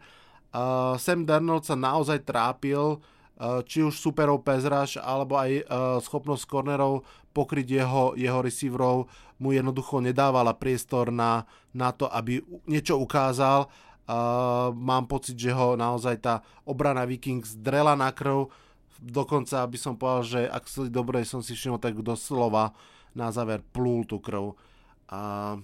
Uh, 0.50 0.98
Sam 0.98 1.22
Darnold 1.22 1.62
sa 1.62 1.78
naozaj 1.78 2.26
trápil, 2.26 2.98
uh, 2.98 3.62
či 3.62 3.86
už 3.86 3.94
superov 3.94 4.42
Pezraž, 4.42 4.98
alebo 4.98 5.38
aj 5.38 5.50
uh, 5.62 5.62
schopnosť 6.02 6.42
cornerov 6.50 7.06
pokryť 7.30 7.66
jeho, 7.70 8.18
jeho 8.18 8.42
receiverov 8.42 9.06
mu 9.38 9.54
jednoducho 9.54 10.02
nedávala 10.02 10.52
priestor 10.58 11.14
na, 11.14 11.46
na 11.70 11.94
to, 11.94 12.10
aby 12.10 12.42
niečo 12.66 12.98
ukázal. 12.98 13.70
Uh, 14.10 14.74
mám 14.74 15.06
pocit, 15.06 15.38
že 15.38 15.54
ho 15.54 15.78
naozaj 15.78 16.18
tá 16.18 16.42
obrana 16.66 17.06
Vikings 17.06 17.54
drela 17.54 17.94
na 17.94 18.10
krv, 18.10 18.50
dokonca 18.98 19.62
by 19.62 19.78
som 19.78 19.94
povedal, 19.94 20.22
že 20.26 20.40
ak 20.50 20.64
si 20.66 20.90
dobre 20.90 21.22
som 21.22 21.40
si 21.40 21.54
všimol, 21.54 21.78
tak 21.78 21.94
doslova 22.02 22.74
na 23.14 23.30
záver 23.30 23.62
plúl 23.70 24.02
tú 24.02 24.18
krv. 24.18 24.58
A 25.14 25.54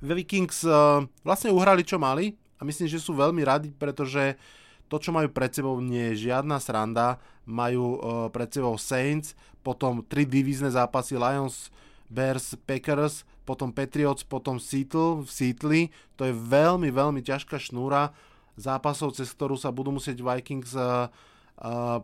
Vikings 0.00 0.64
uh, 0.64 1.04
vlastne 1.20 1.52
uhrali 1.52 1.84
čo 1.84 2.00
mali 2.00 2.40
a 2.62 2.66
myslím, 2.66 2.86
že 2.86 3.02
sú 3.02 3.18
veľmi 3.18 3.42
radi, 3.42 3.74
pretože 3.74 4.38
to, 4.86 5.02
čo 5.02 5.10
majú 5.10 5.26
pred 5.34 5.50
sebou, 5.50 5.82
nie 5.82 6.14
je 6.14 6.30
žiadna 6.30 6.62
sranda. 6.62 7.18
Majú 7.42 7.86
uh, 7.98 7.98
pred 8.30 8.46
sebou 8.54 8.78
Saints, 8.78 9.34
potom 9.66 10.06
tri 10.06 10.22
divízne 10.22 10.70
zápasy 10.70 11.18
Lions, 11.18 11.74
Bears, 12.06 12.54
Packers, 12.62 13.26
potom 13.42 13.74
Patriots, 13.74 14.22
potom 14.22 14.62
Seattle 14.62 15.26
v 15.26 15.30
Seattle. 15.32 15.90
To 16.20 16.22
je 16.22 16.34
veľmi, 16.36 16.86
veľmi 16.94 17.18
ťažká 17.18 17.58
šnúra 17.58 18.14
zápasov, 18.54 19.18
cez 19.18 19.32
ktorú 19.34 19.58
sa 19.58 19.74
budú 19.74 19.90
musieť 19.90 20.22
Vikings 20.22 20.78
uh, 20.78 21.10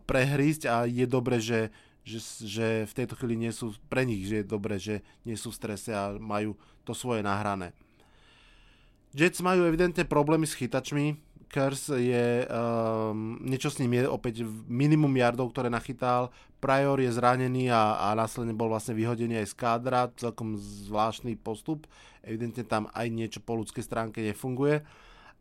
prehrísť 0.03 0.67
a 0.67 0.83
je 0.83 1.07
dobre, 1.07 1.39
že, 1.39 1.71
že, 2.03 2.19
že 2.43 2.67
v 2.83 2.93
tejto 2.99 3.15
chvíli 3.15 3.47
nie 3.47 3.53
sú, 3.55 3.71
pre 3.87 4.03
nich, 4.03 4.27
že 4.27 4.43
je 4.43 4.45
dobré, 4.49 4.75
že 4.75 5.05
nie 5.23 5.39
sú 5.39 5.55
v 5.55 5.59
strese 5.61 5.95
a 5.95 6.19
majú 6.19 6.59
to 6.83 6.91
svoje 6.91 7.23
nahrané. 7.23 7.71
Jets 9.13 9.41
majú 9.41 9.65
evidentne 9.65 10.05
problémy 10.05 10.45
s 10.45 10.53
chytačmi. 10.53 11.17
Kers 11.49 11.89
je, 11.89 12.45
um, 12.45 13.41
niečo 13.41 13.73
s 13.73 13.81
ním 13.81 13.97
je 13.97 14.05
opäť 14.05 14.45
minimum 14.69 15.09
yardov, 15.17 15.49
ktoré 15.49 15.73
nachytal. 15.73 16.29
Prior 16.61 17.01
je 17.01 17.09
zranený 17.09 17.73
a, 17.73 17.97
a 17.97 18.13
následne 18.13 18.53
bol 18.53 18.69
vlastne 18.69 18.93
vyhodený 18.93 19.41
aj 19.41 19.47
z 19.49 19.55
kádra, 19.57 20.13
celkom 20.13 20.53
zvláštny 20.61 21.33
postup. 21.41 21.89
Evidentne 22.21 22.61
tam 22.69 22.85
aj 22.93 23.07
niečo 23.09 23.39
po 23.41 23.57
ľudskej 23.57 23.81
stránke 23.81 24.21
nefunguje. 24.21 24.85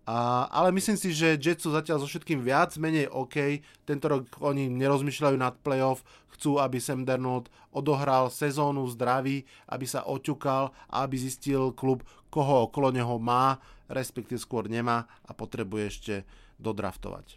A, 0.08 0.48
ale 0.48 0.72
myslím 0.72 0.96
si, 0.96 1.12
že 1.12 1.36
Jets 1.36 1.68
sú 1.68 1.76
zatiaľ 1.76 2.00
so 2.00 2.08
všetkým 2.08 2.40
viac 2.40 2.72
menej 2.80 3.12
OK. 3.12 3.60
Tento 3.84 4.08
rok 4.08 4.24
oni 4.40 4.72
nerozmýšľajú 4.72 5.36
nad 5.36 5.52
playoff, 5.60 6.00
chcú, 6.32 6.56
aby 6.56 6.80
Sam 6.80 7.04
Darnold 7.04 7.52
odohral 7.76 8.32
sezónu 8.32 8.88
zdravý, 8.88 9.44
aby 9.68 9.84
sa 9.84 10.08
oťukal 10.08 10.72
a 10.88 11.04
aby 11.04 11.20
zistil 11.20 11.76
klub, 11.76 12.08
koho 12.32 12.72
okolo 12.72 12.88
neho 12.88 13.20
má, 13.20 13.60
respektíve 13.92 14.40
skôr 14.40 14.64
nemá 14.64 15.04
a 15.28 15.36
potrebuje 15.36 15.84
ešte 15.84 16.14
dodraftovať. 16.56 17.36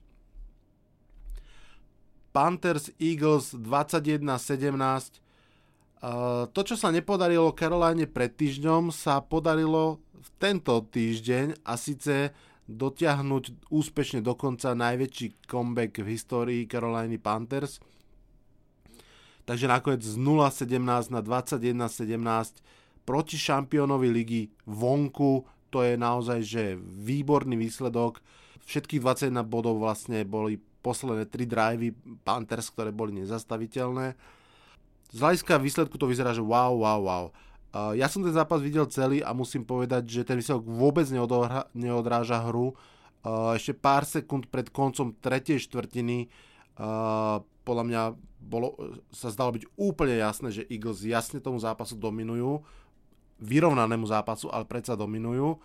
Panthers 2.31 2.95
Eagles 2.95 3.51
21-17 3.51 5.19
to, 6.55 6.61
čo 6.65 6.73
sa 6.73 6.89
nepodarilo 6.89 7.53
Caroline 7.53 8.09
pred 8.09 8.33
týždňom, 8.33 8.89
sa 8.89 9.21
podarilo 9.21 10.01
v 10.17 10.29
tento 10.41 10.73
týždeň 10.81 11.61
a 11.61 11.77
síce 11.77 12.33
dotiahnuť 12.73 13.69
úspešne 13.69 14.19
dokonca 14.23 14.71
najväčší 14.73 15.45
comeback 15.45 16.01
v 16.01 16.11
histórii 16.15 16.61
Caroliny 16.65 17.19
Panthers. 17.19 17.83
Takže 19.45 19.67
nakoniec 19.67 20.05
z 20.05 20.15
0-17 20.15 21.11
na 21.11 21.21
21-17 21.21 22.63
proti 23.03 23.35
šampiónovi 23.35 24.07
ligy 24.13 24.41
vonku, 24.69 25.43
to 25.73 25.81
je 25.83 25.95
naozaj 25.97 26.39
že 26.45 26.63
výborný 26.79 27.57
výsledok. 27.57 28.21
Všetkých 28.67 29.01
21 29.01 29.41
bodov 29.47 29.81
vlastne 29.81 30.21
boli 30.23 30.61
posledné 30.85 31.29
3 31.29 31.47
drivey 31.47 31.91
Panthers, 32.21 32.69
ktoré 32.69 32.93
boli 32.93 33.15
nezastaviteľné. 33.21 34.13
Z 35.11 35.17
hľadiska 35.19 35.59
výsledku 35.59 35.99
to 35.99 36.07
vyzerá, 36.07 36.31
že 36.31 36.43
wow, 36.43 36.71
wow, 36.77 36.99
wow. 37.03 37.25
Uh, 37.71 37.95
ja 37.95 38.11
som 38.11 38.19
ten 38.19 38.35
zápas 38.35 38.59
videl 38.59 38.83
celý 38.91 39.23
a 39.23 39.31
musím 39.31 39.63
povedať, 39.63 40.03
že 40.03 40.27
ten 40.27 40.35
výsledok 40.35 40.67
vôbec 40.67 41.07
neodhra, 41.07 41.71
neodráža 41.71 42.43
hru. 42.51 42.75
Uh, 43.23 43.55
ešte 43.55 43.71
pár 43.71 44.03
sekúnd 44.03 44.51
pred 44.51 44.67
koncom 44.67 45.15
tretej 45.15 45.63
štvrtiny 45.63 46.27
uh, 46.75 47.39
podľa 47.63 47.83
mňa 47.87 48.01
bolo, 48.41 48.73
sa 49.13 49.29
zdalo 49.29 49.55
byť 49.55 49.63
úplne 49.77 50.17
jasné, 50.17 50.49
že 50.49 50.67
Eagles 50.67 51.05
jasne 51.05 51.37
tomu 51.37 51.61
zápasu 51.61 51.93
dominujú. 51.95 52.65
Vyrovnanému 53.41 54.05
zápasu, 54.09 54.49
ale 54.49 54.65
predsa 54.65 54.97
dominujú. 54.97 55.61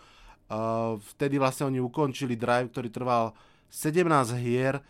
Vtedy 1.16 1.40
vlastne 1.40 1.72
oni 1.72 1.80
ukončili 1.80 2.36
drive, 2.36 2.68
ktorý 2.72 2.88
trval 2.92 3.24
17 3.72 4.04
hier, 4.38 4.80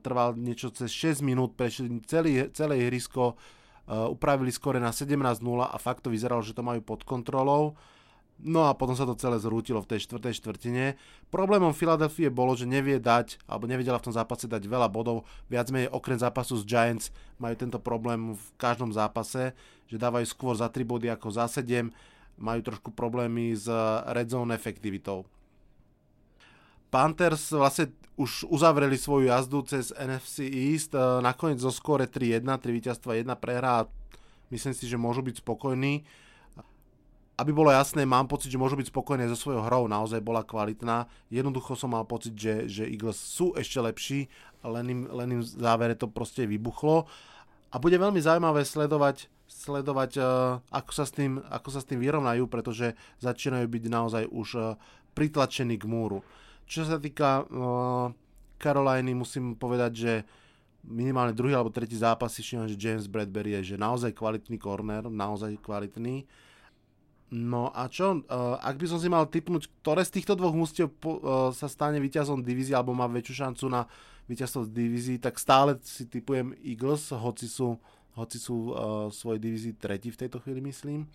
trval 0.00 0.36
niečo 0.36 0.72
cez 0.72 0.90
6 0.90 1.24
minút, 1.24 1.56
prešli 1.56 2.00
celé 2.08 2.74
ihrisko, 2.80 3.36
upravili 3.88 4.48
skore 4.48 4.80
na 4.80 4.92
17-0 4.92 5.40
a 5.64 5.76
fakt 5.76 6.04
to 6.04 6.12
vyzeralo, 6.12 6.40
že 6.40 6.56
to 6.56 6.64
majú 6.64 6.80
pod 6.80 7.04
kontrolou. 7.04 7.76
No 8.34 8.66
a 8.66 8.74
potom 8.74 8.98
sa 8.98 9.06
to 9.06 9.14
celé 9.14 9.38
zrútilo 9.38 9.78
v 9.78 9.94
tej 9.94 10.10
štvrtej 10.10 10.42
štvrtine. 10.42 10.98
Problémom 11.30 11.70
Filadelfie 11.70 12.34
bolo, 12.34 12.58
že 12.58 12.66
nevie 12.66 12.98
dať, 12.98 13.38
alebo 13.46 13.70
nevedela 13.70 14.02
v 14.02 14.10
tom 14.10 14.14
zápase 14.14 14.50
dať 14.50 14.66
veľa 14.66 14.90
bodov. 14.90 15.22
Viac 15.46 15.70
menej 15.70 15.94
okrem 15.94 16.18
zápasu 16.18 16.58
s 16.58 16.66
Giants 16.66 17.14
majú 17.38 17.54
tento 17.54 17.78
problém 17.78 18.34
v 18.34 18.44
každom 18.58 18.90
zápase, 18.90 19.54
že 19.86 20.02
dávajú 20.02 20.26
skôr 20.26 20.58
za 20.58 20.66
3 20.66 20.82
body 20.82 21.14
ako 21.14 21.30
za 21.30 21.46
7. 21.46 21.94
Majú 22.34 22.60
trošku 22.66 22.90
problémy 22.90 23.54
s 23.54 23.70
red 24.10 24.26
zone 24.26 24.50
efektivitou. 24.50 25.30
Panthers 26.94 27.50
vlastne 27.50 27.90
už 28.14 28.46
uzavreli 28.46 28.94
svoju 28.94 29.26
jazdu 29.26 29.66
cez 29.66 29.90
NFC 29.98 30.46
East, 30.46 30.94
e, 30.94 31.02
nakoniec 31.18 31.58
zo 31.58 31.74
skóre 31.74 32.06
3-1, 32.06 32.46
3 32.46 32.70
víťazstva, 32.70 33.18
1 33.18 33.34
prehra 33.34 33.90
myslím 34.54 34.70
si, 34.70 34.86
že 34.86 34.94
môžu 34.94 35.26
byť 35.26 35.42
spokojní. 35.42 36.06
Aby 37.34 37.50
bolo 37.50 37.74
jasné, 37.74 38.06
mám 38.06 38.30
pocit, 38.30 38.54
že 38.54 38.62
môžu 38.62 38.78
byť 38.78 38.94
spokojní 38.94 39.26
so 39.26 39.34
svojou 39.34 39.66
hrou, 39.66 39.90
naozaj 39.90 40.22
bola 40.22 40.46
kvalitná. 40.46 41.10
Jednoducho 41.34 41.74
som 41.74 41.90
mal 41.90 42.06
pocit, 42.06 42.38
že, 42.38 42.70
že 42.70 42.86
Eagles 42.86 43.18
sú 43.18 43.58
ešte 43.58 43.82
lepší, 43.82 44.30
len 44.62 44.86
im, 44.86 45.00
len 45.10 45.28
im 45.34 45.40
v 45.42 45.50
závere 45.50 45.98
to 45.98 46.06
proste 46.06 46.46
vybuchlo. 46.46 47.10
A 47.74 47.82
bude 47.82 47.98
veľmi 47.98 48.22
zaujímavé 48.22 48.62
sledovať, 48.62 49.26
sledovať 49.50 50.10
uh, 50.22 50.62
ako, 50.70 50.92
sa 50.94 51.02
s 51.02 51.10
tým, 51.10 51.42
ako 51.42 51.68
sa 51.74 51.82
s 51.82 51.90
tým 51.90 51.98
vyrovnajú, 51.98 52.46
pretože 52.46 52.94
začínajú 53.18 53.66
byť 53.66 53.84
naozaj 53.90 54.24
už 54.30 54.48
uh, 54.54 54.78
pritlačení 55.18 55.74
k 55.74 55.90
múru. 55.90 56.22
Čo 56.64 56.88
sa 56.88 56.96
týka 56.96 57.44
Caroliny, 58.58 59.12
musím 59.12 59.52
povedať, 59.52 59.92
že 59.92 60.12
minimálne 60.84 61.32
druhý 61.32 61.56
alebo 61.56 61.72
tretí 61.72 61.96
zápas 61.96 62.32
si 62.32 62.44
všimám, 62.44 62.68
že 62.68 62.80
James 62.80 63.08
Bradbury 63.08 63.56
je 63.60 63.74
že 63.74 63.76
naozaj 63.80 64.12
kvalitný 64.12 64.60
corner, 64.60 65.08
naozaj 65.08 65.56
kvalitný. 65.64 66.28
No 67.34 67.72
a 67.72 67.88
čo, 67.88 68.20
uh, 68.20 68.60
ak 68.60 68.78
by 68.78 68.86
som 68.86 69.00
si 69.00 69.08
mal 69.08 69.26
typnúť, 69.26 69.66
ktoré 69.82 70.04
z 70.06 70.20
týchto 70.20 70.38
dvoch 70.38 70.54
mústiev 70.54 70.92
uh, 71.02 71.50
sa 71.50 71.66
stane 71.66 71.98
víťazom 71.98 72.44
divízie 72.44 72.76
alebo 72.76 72.94
má 72.94 73.08
väčšiu 73.10 73.48
šancu 73.48 73.64
na 73.72 73.88
víťazstvo 74.30 74.68
z 74.68 74.70
divízii, 74.70 75.18
tak 75.18 75.40
stále 75.40 75.80
si 75.82 76.06
typujem 76.06 76.54
Eagles, 76.62 77.10
hoci 77.10 77.48
sú, 77.48 77.80
hoci 78.14 78.38
sú 78.38 78.70
uh, 78.70 78.76
svojej 79.10 79.40
divízii 79.40 79.74
tretí 79.74 80.12
v 80.14 80.20
tejto 80.20 80.38
chvíli, 80.44 80.62
myslím. 80.68 81.08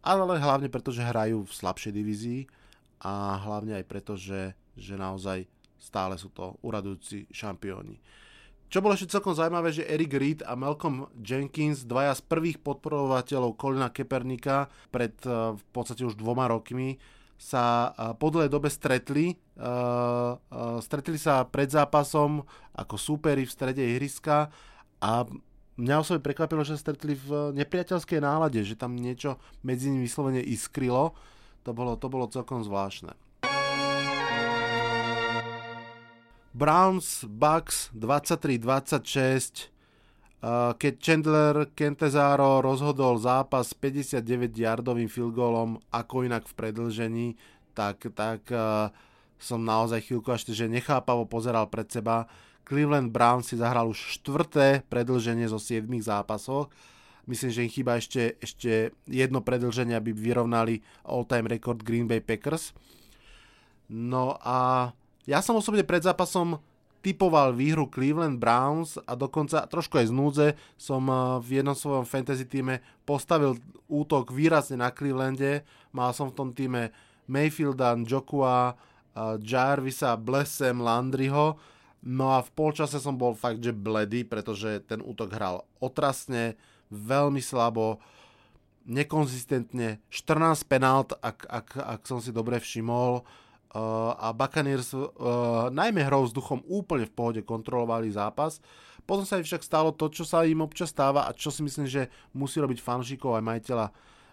Ale 0.00 0.22
hlavne 0.24 0.70
preto, 0.70 0.94
že 0.94 1.04
hrajú 1.04 1.44
v 1.44 1.52
slabšej 1.52 1.92
divízii 1.92 2.40
a 3.02 3.38
hlavne 3.42 3.78
aj 3.78 3.84
preto, 3.86 4.18
že, 4.18 4.54
že 4.74 4.98
naozaj 4.98 5.46
stále 5.78 6.18
sú 6.18 6.28
to 6.34 6.58
uradujúci 6.62 7.30
šampióni. 7.30 8.02
Čo 8.68 8.84
bolo 8.84 8.92
ešte 8.92 9.16
celkom 9.16 9.32
zaujímavé, 9.32 9.72
že 9.72 9.88
Eric 9.88 10.12
Reed 10.12 10.40
a 10.44 10.52
Malcolm 10.52 11.08
Jenkins, 11.24 11.88
dvaja 11.88 12.12
z 12.12 12.22
prvých 12.28 12.60
podporovateľov 12.60 13.56
Kolina 13.56 13.88
Kepernika 13.88 14.68
pred 14.92 15.16
eh, 15.24 15.56
v 15.56 15.64
podstate 15.72 16.04
už 16.04 16.20
dvoma 16.20 16.44
rokmi, 16.52 17.00
sa 17.40 17.96
eh, 17.96 18.12
po 18.20 18.28
dlhej 18.28 18.52
dobe 18.52 18.68
stretli. 18.68 19.38
Uh, 19.58 20.38
stretli 20.78 21.18
sa 21.18 21.42
pred 21.42 21.66
zápasom 21.66 22.46
ako 22.78 22.94
súperi 22.94 23.42
v 23.42 23.50
strede 23.50 23.82
ihriska 23.82 24.54
a 25.02 25.26
mňa 25.74 25.98
osobne 25.98 26.22
prekvapilo, 26.22 26.62
že 26.62 26.78
sa 26.78 26.86
stretli 26.86 27.18
v 27.18 27.50
nepriateľskej 27.58 28.22
nálade, 28.22 28.62
že 28.62 28.78
tam 28.78 28.94
niečo 28.94 29.34
medzi 29.66 29.90
nimi 29.90 30.06
vyslovene 30.06 30.38
iskrilo 30.38 31.18
to 31.68 31.76
bolo, 31.76 32.00
to 32.00 32.08
bolo 32.08 32.24
celkom 32.32 32.64
zvláštne. 32.64 33.12
Browns, 36.56 37.28
Bucks 37.28 37.92
23-26, 37.92 39.68
keď 40.80 40.92
Chandler 40.96 41.68
Kentezaro 41.76 42.64
rozhodol 42.64 43.20
zápas 43.20 43.76
59-yardovým 43.76 45.12
field 45.12 45.36
goalom 45.36 45.76
ako 45.92 46.24
inak 46.24 46.48
v 46.48 46.56
predlžení, 46.56 47.28
tak, 47.76 48.10
tak 48.16 48.42
uh, 48.50 48.90
som 49.38 49.62
naozaj 49.62 50.02
chvíľku 50.08 50.34
až 50.34 50.50
že 50.50 50.66
nechápavo 50.66 51.28
pozeral 51.30 51.70
pred 51.70 51.86
seba. 51.86 52.26
Cleveland 52.66 53.14
Browns 53.14 53.52
si 53.52 53.60
zahral 53.60 53.92
už 53.92 54.18
štvrté 54.18 54.82
predlženie 54.90 55.46
zo 55.46 55.62
7 55.62 55.86
zápasoch 56.02 56.72
Myslím, 57.28 57.50
že 57.52 57.64
im 57.68 57.70
chýba 57.70 58.00
ešte, 58.00 58.40
ešte 58.40 58.96
jedno 59.04 59.44
predlženie, 59.44 59.92
aby 59.92 60.16
vyrovnali 60.16 60.80
all-time 61.04 61.44
record 61.44 61.84
Green 61.84 62.08
Bay 62.08 62.24
Packers. 62.24 62.72
No 63.92 64.40
a 64.40 64.90
ja 65.28 65.44
som 65.44 65.60
osobne 65.60 65.84
pred 65.84 66.00
zápasom 66.00 66.56
typoval 67.04 67.54
výhru 67.54 67.86
Cleveland 67.86 68.40
Browns 68.40 68.98
a 69.06 69.14
dokonca 69.14 69.68
trošku 69.70 70.00
aj 70.02 70.10
z 70.10 70.14
núdze 70.14 70.46
som 70.80 71.04
eh, 71.08 71.16
v 71.44 71.62
jednom 71.62 71.76
svojom 71.76 72.08
fantasy 72.08 72.48
týme 72.48 72.80
postavil 73.04 73.60
útok 73.86 74.34
výrazne 74.34 74.80
na 74.80 74.90
Clevelande. 74.90 75.62
Mal 75.94 76.10
som 76.12 76.32
v 76.32 76.36
tom 76.36 76.48
týme 76.52 76.90
Mayfielda, 77.28 77.96
Jokua, 78.02 78.72
eh, 78.72 79.36
Jarvisa, 79.44 80.16
Blessem, 80.16 80.80
Landryho. 80.80 81.60
No 81.98 82.30
a 82.30 82.40
v 82.40 82.50
polčase 82.54 83.02
som 83.02 83.18
bol 83.18 83.34
fakt, 83.34 83.58
že 83.58 83.74
bledy, 83.74 84.22
pretože 84.22 84.80
ten 84.86 85.02
útok 85.02 85.34
hral 85.34 85.66
otrasne, 85.82 86.54
veľmi 86.92 87.40
slabo, 87.40 88.00
nekonzistentne, 88.88 90.00
14 90.08 90.64
penalt, 90.64 91.12
ak, 91.20 91.44
ak, 91.44 91.68
ak 91.76 92.00
som 92.08 92.18
si 92.24 92.32
dobre 92.32 92.56
všimol. 92.58 93.22
Uh, 93.68 94.16
a 94.16 94.32
Buccaneers 94.32 94.96
uh, 94.96 95.68
najmä 95.68 96.00
hrou 96.08 96.24
s 96.24 96.32
duchom 96.32 96.64
úplne 96.64 97.04
v 97.04 97.12
pohode 97.12 97.40
kontrolovali 97.44 98.08
zápas. 98.08 98.64
Potom 99.04 99.28
sa 99.28 99.36
im 99.36 99.44
však 99.44 99.60
stalo 99.60 99.92
to, 99.92 100.08
čo 100.08 100.24
sa 100.24 100.48
im 100.48 100.64
občas 100.64 100.88
stáva 100.88 101.28
a 101.28 101.36
čo 101.36 101.52
si 101.52 101.60
myslím, 101.60 101.84
že 101.84 102.08
musí 102.32 102.64
robiť 102.64 102.80
fanšikov 102.80 103.36
aj 103.36 103.44
majiteľa 103.44 103.86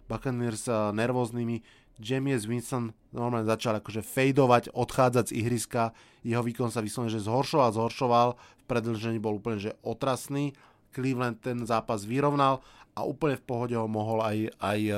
Buccaneers 0.08 0.72
uh, 0.72 0.96
nervóznymi. 0.96 1.84
James 2.00 2.48
Winston 2.48 2.96
normálne 3.12 3.48
začal 3.48 3.80
akože 3.80 4.04
fejdovať, 4.04 4.72
odchádzať 4.72 5.32
z 5.32 5.36
ihriska. 5.36 5.92
Jeho 6.24 6.44
výkon 6.44 6.72
sa 6.72 6.84
vyslovene, 6.84 7.12
že 7.12 7.24
zhoršoval, 7.24 7.76
zhoršoval. 7.76 8.30
V 8.36 8.64
predlžení 8.68 9.20
bol 9.20 9.40
úplne 9.40 9.60
že 9.60 9.76
otrasný 9.84 10.56
Cleveland 10.96 11.44
ten 11.44 11.68
zápas 11.68 12.08
vyrovnal 12.08 12.64
a 12.96 13.04
úplne 13.04 13.36
v 13.36 13.44
pohode 13.44 13.76
ho 13.76 13.92
mohol 13.92 14.24
aj, 14.24 14.56
aj 14.64 14.80
e, 14.88 14.94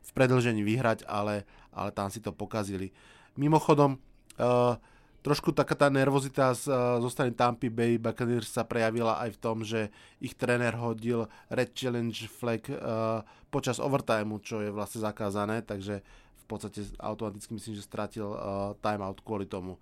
v 0.00 0.10
predlžení 0.16 0.64
vyhrať, 0.64 1.04
ale, 1.04 1.44
ale 1.76 1.92
tam 1.92 2.08
si 2.08 2.24
to 2.24 2.32
pokazili. 2.32 2.92
Mimochodom, 3.34 3.98
uh, 4.38 4.78
trošku 5.26 5.50
taká 5.50 5.74
tá 5.74 5.90
nervozita 5.90 6.54
z, 6.54 6.70
uh, 6.70 7.02
zo 7.02 7.10
strany 7.10 7.34
Tampa 7.34 7.66
Bay 7.66 7.98
Buccaneers 7.98 8.46
sa 8.46 8.62
prejavila 8.62 9.18
aj 9.18 9.34
v 9.34 9.40
tom, 9.42 9.56
že 9.66 9.90
ich 10.22 10.38
tréner 10.38 10.76
hodil 10.78 11.26
Red 11.50 11.74
Challenge 11.74 12.14
flag 12.30 12.62
uh, 12.70 13.26
počas 13.48 13.82
overtimeu, 13.82 14.38
čo 14.38 14.62
je 14.62 14.70
vlastne 14.70 15.02
zakázané, 15.02 15.66
takže 15.66 16.04
v 16.04 16.44
podstate 16.46 16.84
automaticky 17.00 17.56
myslím, 17.56 17.74
že 17.74 17.82
stratil 17.82 18.28
uh, 18.28 18.76
timeout 18.84 19.24
kvôli 19.24 19.48
tomu. 19.48 19.80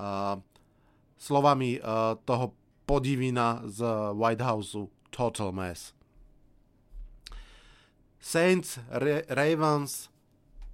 Uh, 0.00 0.40
slovami 1.20 1.76
uh, 1.78 2.16
toho 2.24 2.56
podivina 2.90 3.62
z 3.70 3.86
White 4.18 4.42
Houseu 4.42 4.90
Total 5.14 5.54
Mess. 5.54 5.94
Saints, 8.18 8.82
Ra- 8.90 9.22
Ravens, 9.30 10.10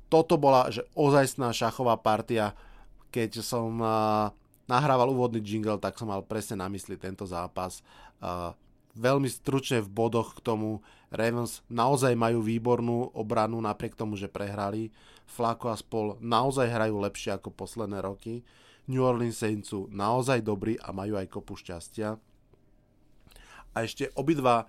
toto 0.09 0.41
bola 0.41 0.73
že 0.73 0.89
ozajstná 0.97 1.53
šachová 1.53 2.01
partia. 2.01 2.57
Keď 3.13 3.45
som 3.45 3.69
uh, 3.85 4.33
nahrával 4.65 5.13
úvodný 5.13 5.45
jingle, 5.45 5.77
tak 5.77 6.01
som 6.01 6.09
mal 6.09 6.25
presne 6.25 6.65
na 6.65 6.73
mysli 6.73 6.97
tento 6.97 7.29
zápas. 7.29 7.85
Uh, 8.17 8.57
veľmi 8.97 9.29
stručne 9.29 9.85
v 9.85 9.93
bodoch 9.93 10.41
k 10.41 10.41
tomu. 10.41 10.81
Ravens 11.13 11.61
naozaj 11.69 12.17
majú 12.17 12.41
výbornú 12.41 13.13
obranu 13.13 13.61
napriek 13.61 13.93
tomu, 13.93 14.17
že 14.17 14.33
prehrali. 14.33 14.89
Flako 15.29 15.69
a 15.69 15.77
spol 15.77 16.17
naozaj 16.25 16.65
hrajú 16.65 16.97
lepšie 16.97 17.37
ako 17.37 17.53
posledné 17.53 18.01
roky. 18.01 18.41
New 18.87 19.03
Orleans 19.03 19.39
Saints 19.39 19.75
sú 19.75 19.91
naozaj 19.91 20.43
dobrí 20.47 20.79
a 20.79 20.95
majú 20.95 21.19
aj 21.19 21.27
kopu 21.31 21.59
šťastia. 21.59 22.19
A 23.75 23.77
ešte 23.85 24.09
obidva, 24.17 24.65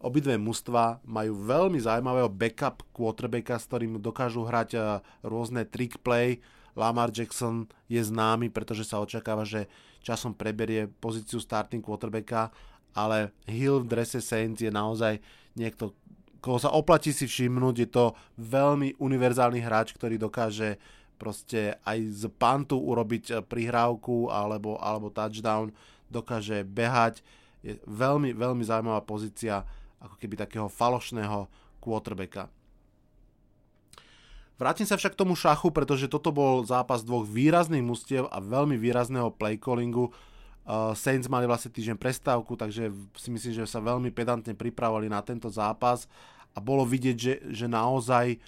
obidve 0.00 0.38
mužstva 0.40 1.04
majú 1.04 1.36
veľmi 1.44 1.76
zaujímavého 1.76 2.30
backup 2.32 2.86
quarterbacka, 2.94 3.60
s 3.60 3.68
ktorým 3.68 3.98
dokážu 4.00 4.46
hrať 4.46 4.70
eh, 4.78 4.82
rôzne 5.26 5.66
trick 5.68 6.00
play. 6.00 6.40
Lamar 6.76 7.08
Jackson 7.08 7.68
je 7.88 8.04
známy, 8.04 8.52
pretože 8.52 8.84
sa 8.84 9.00
očakáva, 9.00 9.48
že 9.48 9.64
časom 10.04 10.36
preberie 10.36 10.86
pozíciu 10.86 11.40
starting 11.40 11.80
quarterbacka, 11.80 12.52
ale 12.92 13.32
Hill 13.48 13.82
v 13.82 13.90
drese 13.90 14.20
Saints 14.20 14.60
je 14.60 14.68
naozaj 14.68 15.18
niekto, 15.56 15.96
koho 16.44 16.60
sa 16.60 16.70
oplatí 16.70 17.16
si 17.16 17.24
všimnúť, 17.24 17.76
je 17.80 17.88
to 17.88 18.04
veľmi 18.36 19.00
univerzálny 19.00 19.60
hráč, 19.64 19.96
ktorý 19.96 20.20
dokáže 20.20 20.76
proste 21.16 21.80
aj 21.82 21.98
z 22.12 22.22
pantu 22.36 22.78
urobiť 22.78 23.24
eh, 23.32 23.36
prihrávku 23.42 24.28
alebo, 24.28 24.76
alebo 24.78 25.10
touchdown, 25.10 25.72
dokáže 26.12 26.62
behať. 26.62 27.24
Je 27.64 27.80
veľmi, 27.88 28.36
veľmi 28.36 28.62
zaujímavá 28.62 29.02
pozícia 29.02 29.66
ako 29.98 30.14
keby 30.20 30.38
takého 30.38 30.68
falošného 30.70 31.50
quarterbacka. 31.82 32.46
Vrátim 34.56 34.88
sa 34.88 34.96
však 34.96 35.12
k 35.12 35.20
tomu 35.20 35.36
šachu, 35.36 35.68
pretože 35.68 36.08
toto 36.08 36.32
bol 36.32 36.64
zápas 36.64 37.04
dvoch 37.04 37.28
výrazných 37.28 37.84
mustiev 37.84 38.24
a 38.32 38.40
veľmi 38.40 38.80
výrazného 38.80 39.28
playcallingu. 39.36 40.08
Uh, 40.66 40.96
Saints 40.96 41.28
mali 41.28 41.44
vlastne 41.44 41.68
týždeň 41.68 42.00
prestávku, 42.00 42.56
takže 42.56 42.88
si 43.20 43.28
myslím, 43.28 43.52
že 43.52 43.68
sa 43.68 43.84
veľmi 43.84 44.08
pedantne 44.10 44.56
pripravovali 44.56 45.12
na 45.12 45.20
tento 45.20 45.52
zápas 45.52 46.08
a 46.56 46.58
bolo 46.58 46.88
vidieť, 46.88 47.16
že, 47.20 47.34
že 47.52 47.66
naozaj 47.68 48.40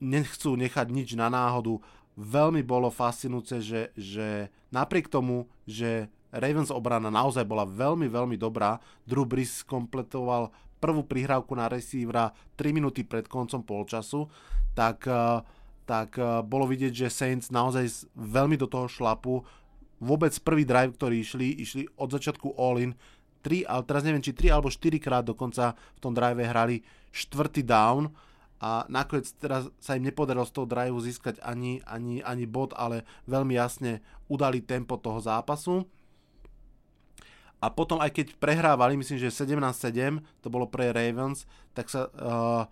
nechcú 0.00 0.56
nechať 0.56 0.86
nič 0.88 1.14
na 1.14 1.28
náhodu. 1.28 1.78
Veľmi 2.16 2.64
bolo 2.66 2.90
fascinujúce, 2.90 3.62
že, 3.62 3.82
že 3.94 4.50
napriek 4.74 5.06
tomu, 5.06 5.46
že 5.64 6.10
Ravens 6.30 6.72
obrana 6.72 7.08
naozaj 7.12 7.46
bola 7.46 7.66
veľmi, 7.68 8.06
veľmi 8.10 8.36
dobrá, 8.38 8.78
Drew 9.06 9.26
Brees 9.26 9.62
kompletoval 9.66 10.50
prvú 10.80 11.04
prihrávku 11.04 11.52
na 11.52 11.68
receivera 11.68 12.32
3 12.56 12.72
minúty 12.72 13.04
pred 13.04 13.28
koncom 13.28 13.60
polčasu, 13.60 14.26
tak, 14.72 15.04
eh, 15.04 15.44
tak 15.84 16.16
eh, 16.16 16.40
bolo 16.42 16.64
vidieť, 16.64 17.06
že 17.06 17.12
Saints 17.12 17.52
naozaj 17.52 18.08
veľmi 18.16 18.56
do 18.56 18.66
toho 18.66 18.88
šlapu. 18.88 19.44
Vôbec 20.00 20.32
prvý 20.40 20.64
drive, 20.64 20.96
ktorý 20.96 21.20
išli, 21.20 21.48
išli 21.60 21.82
od 22.00 22.08
začiatku 22.08 22.56
all-in, 22.56 22.96
3, 23.40 23.64
ale 23.64 23.82
teraz 23.88 24.04
neviem, 24.04 24.20
či 24.20 24.36
3 24.36 24.52
alebo 24.52 24.68
4 24.68 25.00
krát 25.00 25.24
dokonca 25.24 25.72
v 25.96 26.00
tom 26.00 26.12
drive 26.12 26.44
hrali 26.44 26.84
štvrtý 27.08 27.64
down 27.64 28.12
a 28.60 28.84
nakoniec 28.92 29.24
teraz 29.40 29.72
sa 29.80 29.96
im 29.96 30.04
nepodarilo 30.04 30.44
z 30.44 30.52
toho 30.52 30.68
drive 30.68 30.92
získať 31.00 31.40
ani, 31.40 31.80
ani, 31.88 32.20
ani 32.20 32.44
bod, 32.44 32.76
ale 32.76 33.08
veľmi 33.24 33.56
jasne 33.56 34.04
udali 34.28 34.60
tempo 34.60 35.00
toho 35.00 35.16
zápasu. 35.16 35.88
A 37.60 37.72
potom 37.72 38.00
aj 38.00 38.12
keď 38.12 38.26
prehrávali, 38.36 39.00
myslím, 39.00 39.16
že 39.16 39.32
17-7, 39.32 40.20
to 40.44 40.48
bolo 40.52 40.68
pre 40.68 40.92
Ravens, 40.92 41.48
tak 41.72 41.88
sa 41.88 42.08
uh, 42.08 42.64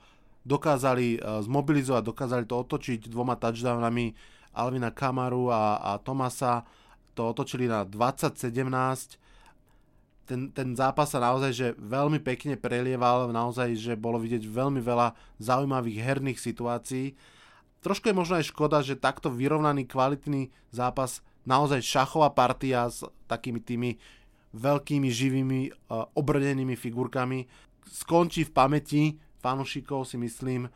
dokázali 0.44 1.20
uh, 1.20 1.40
zmobilizovať, 1.44 2.02
dokázali 2.04 2.44
to 2.44 2.56
otočiť 2.56 3.08
dvoma 3.08 3.36
touchdownami 3.40 4.12
Alvina 4.56 4.92
Kamaru 4.92 5.48
a, 5.52 5.80
a 5.80 5.90
Tomasa. 6.00 6.64
To 7.16 7.32
otočili 7.32 7.68
na 7.68 7.84
20-17 7.84 9.27
ten, 10.28 10.52
ten 10.52 10.76
zápas 10.76 11.08
sa 11.08 11.18
naozaj 11.24 11.50
že 11.56 11.68
veľmi 11.80 12.20
pekne 12.20 12.60
prelieval, 12.60 13.32
naozaj, 13.32 13.72
že 13.80 13.92
bolo 13.96 14.20
vidieť 14.20 14.44
veľmi 14.44 14.84
veľa 14.84 15.16
zaujímavých 15.40 15.98
herných 16.04 16.36
situácií. 16.36 17.16
Trošku 17.80 18.12
je 18.12 18.18
možno 18.18 18.36
aj 18.36 18.52
škoda, 18.52 18.84
že 18.84 19.00
takto 19.00 19.32
vyrovnaný 19.32 19.88
kvalitný 19.88 20.52
zápas, 20.68 21.24
naozaj 21.48 21.80
šachová 21.80 22.28
partia 22.36 22.92
s 22.92 23.00
takými 23.24 23.64
tými 23.64 23.96
veľkými 24.52 25.08
živými 25.08 25.60
uh, 25.72 26.04
obrnenými 26.12 26.76
figurkami 26.76 27.48
skončí 27.88 28.44
v 28.44 28.52
pamäti 28.52 29.02
fanúšikov 29.40 30.04
si 30.04 30.20
myslím 30.20 30.68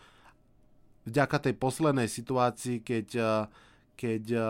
vďaka 1.05 1.51
tej 1.51 1.55
poslednej 1.59 2.09
situácii, 2.09 2.81
keď, 2.81 3.07
uh, 3.21 3.51
keď 3.99 4.23
uh, 4.39 4.45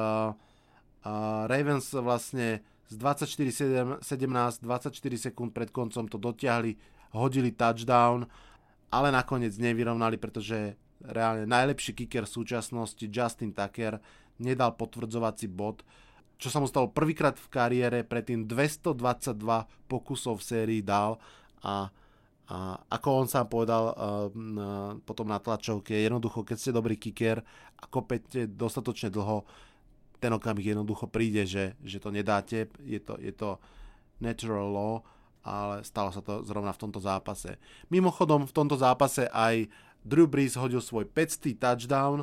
Ravens 1.51 1.91
vlastne 1.91 2.63
z 2.93 3.01
24-17, 3.01 4.05
24 4.05 4.93
sekúnd 5.17 5.57
pred 5.57 5.73
koncom 5.73 6.05
to 6.05 6.21
dotiahli, 6.21 6.77
hodili 7.17 7.57
touchdown, 7.57 8.29
ale 8.93 9.09
nakoniec 9.09 9.57
nevyrovnali, 9.57 10.21
pretože 10.21 10.77
reálne 11.01 11.49
najlepší 11.49 11.97
kicker 11.97 12.29
v 12.29 12.35
súčasnosti 12.37 13.05
Justin 13.09 13.57
Tucker 13.57 13.97
nedal 14.39 14.77
potvrdzovací 14.77 15.49
bod, 15.49 15.81
čo 16.37 16.51
sa 16.51 16.59
mu 16.59 16.67
stalo 16.67 16.91
prvýkrát 16.91 17.39
v 17.39 17.49
kariére, 17.49 17.99
predtým 18.03 18.45
222 18.45 19.39
pokusov 19.89 20.43
v 20.43 20.47
sérii 20.47 20.83
dal 20.83 21.17
a, 21.63 21.89
a 22.51 22.57
ako 22.91 23.09
on 23.25 23.27
sám 23.31 23.47
povedal 23.47 23.95
uh, 23.95 23.95
uh, 23.95 24.99
potom 25.07 25.31
na 25.31 25.39
tlačovke, 25.39 25.95
jednoducho, 25.95 26.43
keď 26.43 26.57
ste 26.59 26.75
dobrý 26.75 26.99
kicker 26.99 27.41
a 27.79 27.85
kopete 27.87 28.51
dostatočne 28.51 29.09
dlho, 29.09 29.47
ten 30.23 30.31
okamih 30.31 30.63
jednoducho 30.63 31.11
príde, 31.11 31.43
že, 31.43 31.75
že 31.83 31.99
to 31.99 32.15
nedáte, 32.15 32.71
je 32.87 33.01
to, 33.03 33.19
je 33.19 33.35
to 33.35 33.59
natural 34.23 34.71
law, 34.71 34.95
ale 35.43 35.83
stalo 35.83 36.15
sa 36.15 36.23
to 36.23 36.47
zrovna 36.47 36.71
v 36.71 36.81
tomto 36.87 37.03
zápase. 37.03 37.59
Mimochodom, 37.91 38.47
v 38.47 38.55
tomto 38.55 38.79
zápase 38.79 39.27
aj 39.35 39.67
Drew 40.07 40.31
Brees 40.31 40.55
hodil 40.55 40.79
svoj 40.79 41.11
500 41.11 41.59
touchdown 41.59 42.23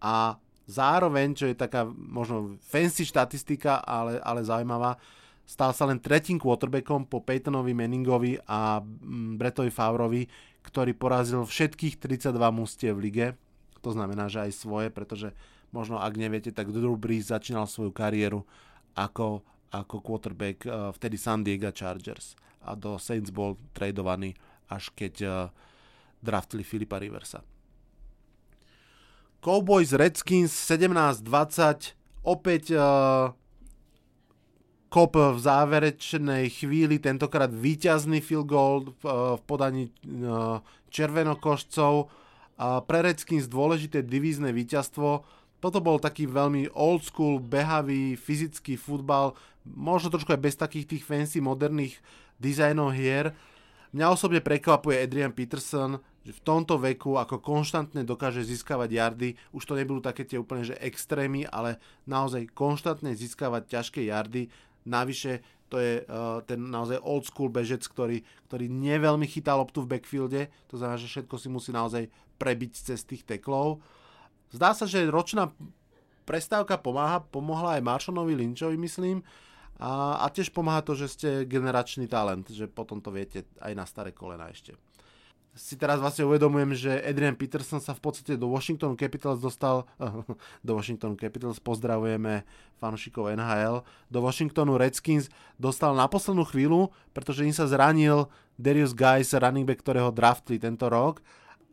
a 0.00 0.40
zároveň, 0.64 1.36
čo 1.36 1.44
je 1.52 1.56
taká 1.56 1.84
možno 1.84 2.56
fancy 2.64 3.04
štatistika, 3.04 3.84
ale, 3.84 4.16
ale 4.24 4.40
zaujímavá, 4.40 4.96
stal 5.44 5.76
sa 5.76 5.84
len 5.84 6.00
tretím 6.00 6.40
quarterbackom 6.40 7.04
po 7.04 7.20
Peytonovi 7.20 7.76
Manningovi 7.76 8.40
a 8.48 8.80
mm, 8.80 9.36
Bretovi 9.36 9.68
Favrovi, 9.68 10.24
ktorý 10.64 10.96
porazil 10.96 11.44
všetkých 11.44 12.00
32 12.00 12.32
mustie 12.48 12.88
v 12.96 13.02
lige. 13.04 13.26
To 13.84 13.92
znamená, 13.92 14.32
že 14.32 14.48
aj 14.48 14.52
svoje, 14.56 14.88
pretože 14.88 15.36
Možno 15.74 15.98
ak 15.98 16.14
neviete, 16.14 16.54
tak 16.54 16.70
Drew 16.70 16.94
Brees 16.94 17.34
začínal 17.34 17.66
svoju 17.66 17.90
kariéru 17.90 18.46
ako, 18.94 19.42
ako 19.74 19.96
quarterback 19.98 20.62
uh, 20.70 20.94
vtedy 20.94 21.18
San 21.18 21.42
Diego 21.42 21.74
Chargers 21.74 22.38
a 22.62 22.78
do 22.78 22.94
Saints 22.94 23.34
bol 23.34 23.58
tradovaný 23.74 24.38
až 24.70 24.94
keď 24.94 25.14
uh, 25.26 25.34
draftili 26.22 26.62
Filipa 26.62 27.02
Riversa. 27.02 27.42
Cowboys 29.42 29.92
Redskins 29.92 30.54
17-20 30.54 31.92
opäť 32.24 32.72
uh, 32.72 33.34
kop 34.88 35.18
v 35.18 35.38
záverečnej 35.42 36.48
chvíli, 36.54 37.02
tentokrát 37.02 37.50
víťazný 37.50 38.22
field 38.22 38.46
goal 38.46 38.94
uh, 39.02 39.36
v 39.36 39.42
podaní 39.42 39.84
uh, 40.06 40.62
červenokošcov. 40.88 42.08
Uh, 42.54 42.78
pre 42.86 43.02
Redskins 43.02 43.50
dôležité 43.50 44.06
divízne 44.06 44.54
víťazstvo 44.54 45.26
toto 45.64 45.80
bol 45.80 45.96
taký 45.96 46.28
veľmi 46.28 46.76
old 46.76 47.08
school, 47.08 47.40
behavý, 47.40 48.20
fyzický 48.20 48.76
futbal, 48.76 49.32
možno 49.64 50.12
trošku 50.12 50.36
aj 50.36 50.44
bez 50.44 50.60
takých 50.60 50.92
tých 50.92 51.02
fancy 51.08 51.40
moderných 51.40 51.96
dizajnov 52.36 52.92
hier. 52.92 53.32
Mňa 53.96 54.12
osobne 54.12 54.44
prekvapuje 54.44 55.00
Adrian 55.00 55.32
Peterson, 55.32 55.96
že 56.20 56.36
v 56.36 56.44
tomto 56.44 56.76
veku 56.76 57.16
ako 57.16 57.40
konštantne 57.40 58.04
dokáže 58.04 58.44
získavať 58.44 58.90
jardy, 58.92 59.28
už 59.56 59.64
to 59.64 59.72
nebudú 59.72 60.04
také 60.04 60.28
tie 60.28 60.36
úplne 60.36 60.68
že 60.68 60.76
extrémy, 60.84 61.48
ale 61.48 61.80
naozaj 62.04 62.52
konštantne 62.52 63.16
získavať 63.16 63.64
ťažké 63.70 64.04
jardy. 64.12 64.52
Navyše 64.84 65.40
to 65.72 65.80
je 65.80 66.04
uh, 66.04 66.44
ten 66.44 66.60
naozaj 66.60 67.00
old 67.00 67.24
school 67.24 67.48
bežec, 67.48 67.80
ktorý, 67.80 68.20
ktorý 68.52 68.68
neveľmi 68.68 69.24
chytá 69.24 69.56
loptu 69.56 69.80
v 69.80 69.96
backfielde, 69.96 70.52
to 70.68 70.76
znamená, 70.76 71.00
že 71.00 71.08
všetko 71.08 71.34
si 71.40 71.48
musí 71.48 71.70
naozaj 71.72 72.12
prebiť 72.36 72.72
cez 72.92 73.00
tých 73.08 73.24
teklov. 73.24 73.80
Zdá 74.52 74.74
sa, 74.76 74.84
že 74.84 75.06
ročná 75.08 75.54
prestávka 76.24 76.80
pomáha, 76.80 77.20
pomohla 77.20 77.78
aj 77.78 77.84
Marshonovi 77.84 78.34
Lynchovi, 78.34 78.76
myslím, 78.80 79.20
a, 79.78 80.22
a 80.22 80.26
tiež 80.30 80.54
pomáha 80.54 80.80
to, 80.80 80.96
že 80.96 81.06
ste 81.10 81.28
generačný 81.44 82.06
talent, 82.06 82.48
že 82.48 82.70
potom 82.70 83.02
to 83.02 83.10
viete 83.10 83.44
aj 83.60 83.72
na 83.74 83.84
staré 83.84 84.14
kolena 84.14 84.48
ešte. 84.48 84.74
Si 85.54 85.78
teraz 85.78 86.02
vlastne 86.02 86.26
uvedomujem, 86.26 86.74
že 86.74 86.92
Adrian 86.98 87.38
Peterson 87.38 87.78
sa 87.78 87.94
v 87.94 88.02
podstate 88.02 88.34
do 88.34 88.50
Washington 88.50 88.98
Capitals 88.98 89.38
dostal, 89.38 89.86
do 90.66 90.72
Washington 90.74 91.14
Capitals 91.14 91.62
pozdravujeme 91.62 92.42
fanúšikov 92.82 93.30
NHL, 93.38 93.86
do 94.10 94.18
Washingtonu 94.18 94.74
Redskins 94.74 95.30
dostal 95.54 95.94
na 95.94 96.10
poslednú 96.10 96.42
chvíľu, 96.42 96.90
pretože 97.14 97.46
im 97.46 97.54
sa 97.54 97.70
zranil 97.70 98.26
Darius 98.58 98.94
Guys, 98.94 99.30
running 99.30 99.66
back, 99.66 99.82
ktorého 99.82 100.10
draftli 100.10 100.58
tento 100.58 100.90
rok 100.90 101.22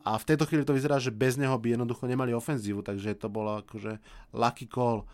a 0.02 0.18
v 0.18 0.26
tejto 0.26 0.50
chvíli 0.50 0.66
to 0.66 0.74
vyzerá, 0.74 0.98
že 0.98 1.14
bez 1.14 1.38
neho 1.38 1.54
by 1.54 1.78
jednoducho 1.78 2.10
nemali 2.10 2.34
ofenzívu, 2.34 2.82
takže 2.82 3.14
to 3.14 3.30
bolo 3.30 3.62
akože 3.62 4.02
lucky 4.34 4.66
call. 4.66 5.06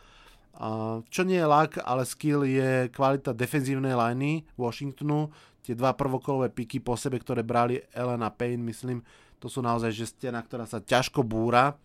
Čo 1.12 1.22
nie 1.28 1.38
je 1.38 1.46
luck, 1.46 1.76
ale 1.84 2.08
skill 2.08 2.42
je 2.48 2.88
kvalita 2.90 3.36
defenzívnej 3.36 3.92
liney 3.92 4.48
Washingtonu, 4.56 5.28
tie 5.60 5.76
dva 5.76 5.92
prvokolové 5.92 6.48
piky 6.48 6.80
po 6.80 6.96
sebe, 6.96 7.20
ktoré 7.20 7.44
brali 7.44 7.84
Elena 7.92 8.32
Payne, 8.32 8.64
myslím, 8.64 9.04
to 9.38 9.46
sú 9.52 9.60
naozaj 9.60 9.92
že 9.92 10.08
stena, 10.08 10.40
ktorá 10.40 10.64
sa 10.64 10.80
ťažko 10.80 11.22
búra. 11.22 11.76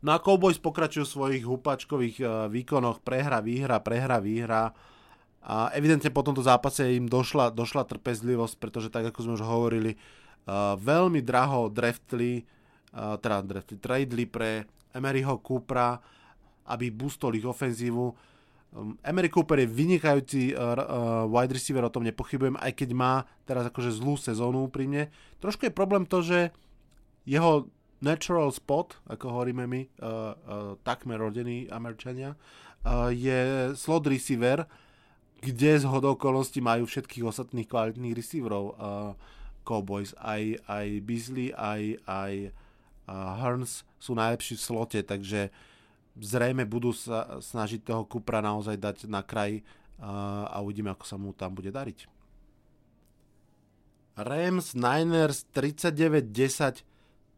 No 0.00 0.16
a 0.16 0.22
Cowboys 0.22 0.56
pokračujú 0.56 1.04
v 1.04 1.12
svojich 1.12 1.44
hupačkových 1.44 2.16
uh, 2.24 2.30
výkonoch, 2.48 3.04
prehra, 3.04 3.44
výhra, 3.44 3.84
prehra, 3.84 4.16
výhra. 4.16 4.72
A 5.44 5.68
evidentne 5.76 6.08
po 6.08 6.24
tomto 6.24 6.40
zápase 6.40 6.96
im 6.96 7.04
došla, 7.04 7.52
došla 7.52 7.84
trpezlivosť, 7.84 8.56
pretože 8.56 8.88
tak 8.88 9.12
ako 9.12 9.18
sme 9.20 9.36
už 9.36 9.44
hovorili, 9.44 9.92
uh, 9.92 10.19
veľmi 10.78 11.20
draho 11.20 11.68
draftli, 11.68 12.40
uh, 12.96 13.16
teda 13.20 13.42
draftli, 13.42 13.76
tradeli 13.76 14.24
pre 14.24 14.64
Emeryho 14.94 15.42
Coopera, 15.44 15.98
aby 16.70 16.90
boostol 16.94 17.36
ich 17.36 17.46
ofenzívu 17.46 18.30
Um, 18.70 18.94
Emery 19.02 19.26
Cooper 19.26 19.58
je 19.58 19.66
vynikajúci 19.66 20.54
uh, 20.54 20.78
uh, 20.78 20.78
wide 21.26 21.50
receiver, 21.50 21.82
o 21.82 21.90
tom 21.90 22.06
nepochybujem, 22.06 22.54
aj 22.54 22.70
keď 22.78 22.90
má 22.94 23.26
teraz 23.42 23.66
akože 23.66 23.90
zlú 23.90 24.14
sezónu 24.14 24.70
pri 24.70 24.86
mne. 24.86 25.04
Trošku 25.42 25.66
je 25.66 25.74
problém 25.74 26.06
to, 26.06 26.22
že 26.22 26.54
jeho 27.26 27.66
natural 27.98 28.54
spot, 28.54 28.94
ako 29.10 29.26
hovoríme 29.26 29.66
my, 29.66 29.80
uh, 29.82 30.06
uh, 30.06 30.32
takmer 30.86 31.18
rodení 31.18 31.66
Američania, 31.66 32.38
uh, 32.86 33.10
je 33.10 33.74
slot 33.74 34.06
receiver, 34.06 34.62
kde 35.42 35.82
z 35.82 35.84
hodou 35.90 36.14
okolností 36.14 36.62
majú 36.62 36.86
všetkých 36.86 37.26
ostatných 37.26 37.66
kvalitných 37.66 38.14
receiverov 38.14 38.64
uh, 38.70 39.18
Cowboys. 39.70 40.10
Aj, 40.18 40.42
aj 40.66 40.86
Beasley, 41.06 41.54
aj, 41.54 42.02
aj 42.10 42.50
Hearns 43.06 43.86
sú 44.02 44.18
najlepší 44.18 44.58
v 44.58 44.66
slote, 44.66 44.98
takže 45.06 45.54
zrejme 46.18 46.66
budú 46.66 46.90
sa 46.90 47.38
snažiť 47.38 47.86
toho 47.86 48.02
Kupra 48.02 48.42
naozaj 48.42 48.74
dať 48.74 48.96
na 49.06 49.22
kraj 49.22 49.62
a 50.02 50.58
uvidíme, 50.58 50.90
ako 50.90 51.04
sa 51.06 51.14
mu 51.14 51.30
tam 51.30 51.54
bude 51.54 51.70
dariť. 51.70 52.10
Rams 54.18 54.74
Niners 54.74 55.46
39-10 55.54 56.82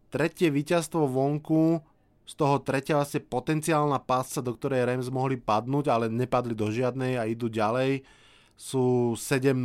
tretie 0.08 0.48
víťazstvo 0.50 1.04
vonku 1.06 1.78
z 2.22 2.32
toho 2.38 2.62
tretia 2.62 2.98
vlastne 2.98 3.22
potenciálna 3.22 3.98
pásca, 4.02 4.42
do 4.42 4.54
ktorej 4.54 4.86
Rams 4.86 5.10
mohli 5.10 5.38
padnúť, 5.38 5.90
ale 5.90 6.06
nepadli 6.06 6.54
do 6.54 6.70
žiadnej 6.70 7.18
a 7.18 7.26
idú 7.26 7.50
ďalej. 7.50 8.06
Sú 8.54 9.14
7-0 9.18 9.58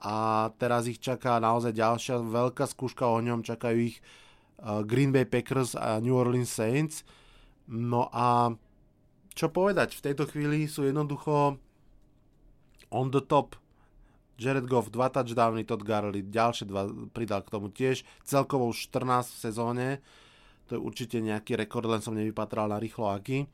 a 0.00 0.48
teraz 0.60 0.84
ich 0.86 1.00
čaká 1.00 1.40
naozaj 1.40 1.72
ďalšia 1.72 2.20
veľká 2.20 2.68
skúška 2.68 3.08
o 3.08 3.18
ňom. 3.20 3.44
Čakajú 3.44 3.78
ich 3.80 3.98
Green 4.60 5.12
Bay 5.12 5.24
Packers 5.24 5.76
a 5.76 6.00
New 6.00 6.16
Orleans 6.16 6.52
Saints. 6.52 7.04
No 7.68 8.12
a 8.12 8.52
čo 9.36 9.52
povedať, 9.52 9.96
v 9.96 10.04
tejto 10.12 10.24
chvíli 10.28 10.64
sú 10.68 10.84
jednoducho 10.84 11.60
on 12.88 13.08
the 13.10 13.20
top. 13.20 13.56
Jared 14.36 14.68
Goff, 14.68 14.92
dva 14.92 15.08
touchdowny, 15.08 15.64
Todd 15.64 15.80
Garley, 15.80 16.20
ďalšie 16.20 16.68
dva 16.68 16.84
pridal 17.08 17.40
k 17.40 17.56
tomu 17.56 17.72
tiež, 17.72 18.04
celkovo 18.20 18.68
14 18.68 19.32
v 19.32 19.38
sezóne, 19.40 19.86
to 20.68 20.76
je 20.76 20.80
určite 20.84 21.24
nejaký 21.24 21.56
rekord, 21.56 21.88
len 21.88 22.04
som 22.04 22.12
nevypatral 22.12 22.68
na 22.68 22.76
rýchlo 22.76 23.08
aký. 23.08 23.48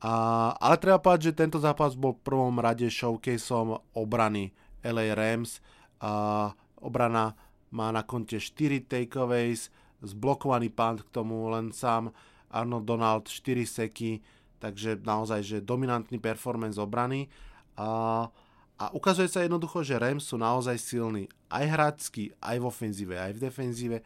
A, 0.00 0.12
ale 0.56 0.80
treba 0.80 0.96
povedať, 0.96 1.28
že 1.28 1.36
tento 1.36 1.60
zápas 1.60 1.92
bol 1.92 2.16
v 2.16 2.24
prvom 2.24 2.56
rade 2.56 2.88
showcaseom 2.88 3.84
obrany 3.92 4.56
LA 4.84 5.14
Rams. 5.14 5.62
A 5.98 6.52
obrana 6.78 7.34
má 7.68 7.92
na 7.92 8.02
konte 8.06 8.40
4 8.40 8.86
takeaways, 8.86 9.68
zblokovaný 10.00 10.70
punt 10.70 11.02
k 11.04 11.12
tomu 11.12 11.50
len 11.50 11.74
sám 11.74 12.14
Arnold 12.48 12.86
Donald 12.86 13.24
4 13.28 13.66
seky, 13.66 14.22
takže 14.58 14.98
naozaj, 15.04 15.40
že 15.44 15.58
dominantný 15.60 16.16
performance 16.16 16.80
obrany. 16.80 17.28
A, 17.76 18.24
a 18.78 18.84
ukazuje 18.94 19.28
sa 19.28 19.44
jednoducho, 19.44 19.84
že 19.84 20.00
Rams 20.00 20.26
sú 20.26 20.40
naozaj 20.40 20.78
silní 20.80 21.28
aj 21.52 21.64
hráčsky, 21.66 22.32
aj 22.40 22.56
v 22.58 22.64
ofenzíve, 22.64 23.14
aj 23.20 23.32
v 23.36 23.42
defenzíve, 23.42 23.96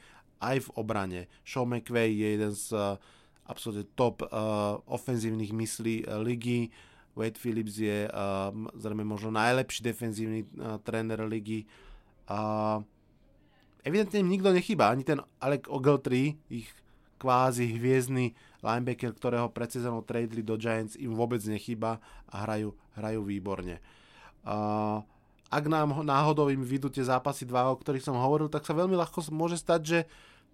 aj 0.43 0.57
v 0.67 0.69
obrane. 0.75 1.21
Sean 1.47 1.71
McVay 1.71 2.11
je 2.19 2.29
jeden 2.35 2.53
z 2.53 2.75
uh, 2.75 2.99
absolútne 3.47 3.87
top 3.95 4.27
uh, 4.27 4.79
ofenzívnych 4.91 5.55
myslí 5.55 6.07
uh, 6.07 6.19
ligy. 6.19 6.71
Wade 7.12 7.37
Phillips 7.37 7.77
je 7.77 8.09
uh, 8.09 8.51
zrejme 8.72 9.05
možno 9.05 9.35
najlepší 9.37 9.85
defenzívny 9.85 10.48
uh, 10.57 10.81
tréner 10.81 11.20
ligy. 11.29 11.68
Uh, 12.25 12.81
evidentne 13.85 14.25
im 14.25 14.33
nikto 14.33 14.48
nechýba, 14.48 14.88
ani 14.88 15.05
ten 15.05 15.20
Alec 15.37 15.68
Ogletree, 15.68 16.40
ich 16.48 16.72
kvázi 17.20 17.68
hviezdny 17.79 18.35
linebacker, 18.64 19.14
ktorého 19.14 19.46
pred 19.55 19.70
sezónou 19.70 20.03
tradeli 20.03 20.42
do 20.42 20.59
Giants, 20.59 20.98
im 20.98 21.14
vôbec 21.14 21.38
nechýba 21.46 22.03
a 22.27 22.42
hrajú, 22.42 22.75
hrajú 22.98 23.20
výborne. 23.22 23.79
Uh, 24.42 25.05
ak 25.53 25.68
nám 25.68 26.01
náhodou 26.03 26.48
im 26.48 26.64
vyjdú 26.64 26.88
tie 26.88 27.05
zápasy 27.05 27.44
2, 27.44 27.77
o 27.77 27.79
ktorých 27.79 28.03
som 28.03 28.16
hovoril, 28.16 28.48
tak 28.48 28.64
sa 28.64 28.72
veľmi 28.72 28.96
ľahko 28.96 29.20
môže 29.31 29.61
stať, 29.61 29.81
že 29.85 29.98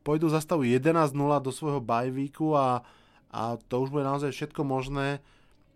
pôjdu 0.03 0.27
za 0.27 0.42
stavu 0.42 0.66
11-0 0.66 1.14
do 1.38 1.55
svojho 1.55 1.81
weeku 1.85 2.59
a, 2.59 2.83
a 3.31 3.55
to 3.71 3.79
už 3.79 3.94
bude 3.94 4.03
naozaj 4.03 4.35
všetko 4.35 4.66
možné. 4.66 5.23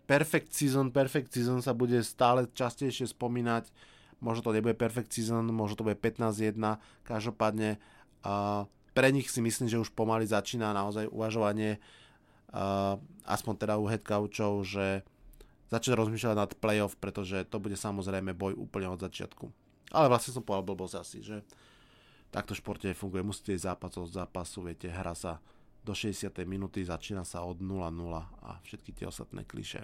Perfect 0.03 0.51
season, 0.51 0.91
perfect 0.91 1.31
season 1.31 1.63
sa 1.63 1.71
bude 1.71 2.03
stále 2.03 2.47
častejšie 2.51 3.15
spomínať. 3.15 3.71
Možno 4.19 4.51
to 4.51 4.55
nebude 4.55 4.75
perfect 4.75 5.11
season, 5.11 5.47
možno 5.51 5.79
to 5.79 5.87
bude 5.87 5.99
15-1. 5.99 6.55
Každopádne 7.07 7.79
uh, 8.23 8.67
pre 8.93 9.09
nich 9.09 9.27
si 9.31 9.39
myslím, 9.39 9.67
že 9.67 9.81
už 9.81 9.95
pomaly 9.95 10.27
začína 10.27 10.75
naozaj 10.75 11.07
uvažovanie 11.07 11.79
uh, 12.53 12.95
aspoň 13.25 13.53
teda 13.57 13.75
u 13.79 13.85
head 13.89 14.03
coachov, 14.05 14.63
že 14.67 15.01
začať 15.73 15.97
rozmýšľať 15.97 16.35
nad 16.37 16.51
playoff, 16.61 16.93
pretože 17.01 17.49
to 17.49 17.57
bude 17.57 17.73
samozrejme 17.73 18.37
boj 18.37 18.53
úplne 18.53 18.93
od 18.93 19.01
začiatku. 19.01 19.49
Ale 19.93 20.09
vlastne 20.09 20.37
som 20.37 20.45
povedal 20.45 20.69
blbosť 20.69 20.95
asi, 21.01 21.19
že 21.25 21.41
takto 22.29 22.53
športe 22.53 22.89
funguje, 22.93 23.25
musíte 23.25 23.57
ísť 23.57 23.67
zápas 23.73 23.93
od 23.97 24.09
zápasu, 24.09 24.65
viete, 24.65 24.89
hra 24.89 25.17
sa 25.17 25.41
do 25.83 25.91
60. 25.91 26.29
minúty, 26.47 26.85
začína 26.85 27.25
sa 27.27 27.43
od 27.43 27.59
0-0 27.59 27.83
a 28.41 28.49
všetky 28.63 28.93
tie 28.95 29.05
ostatné 29.09 29.43
kliše. 29.43 29.83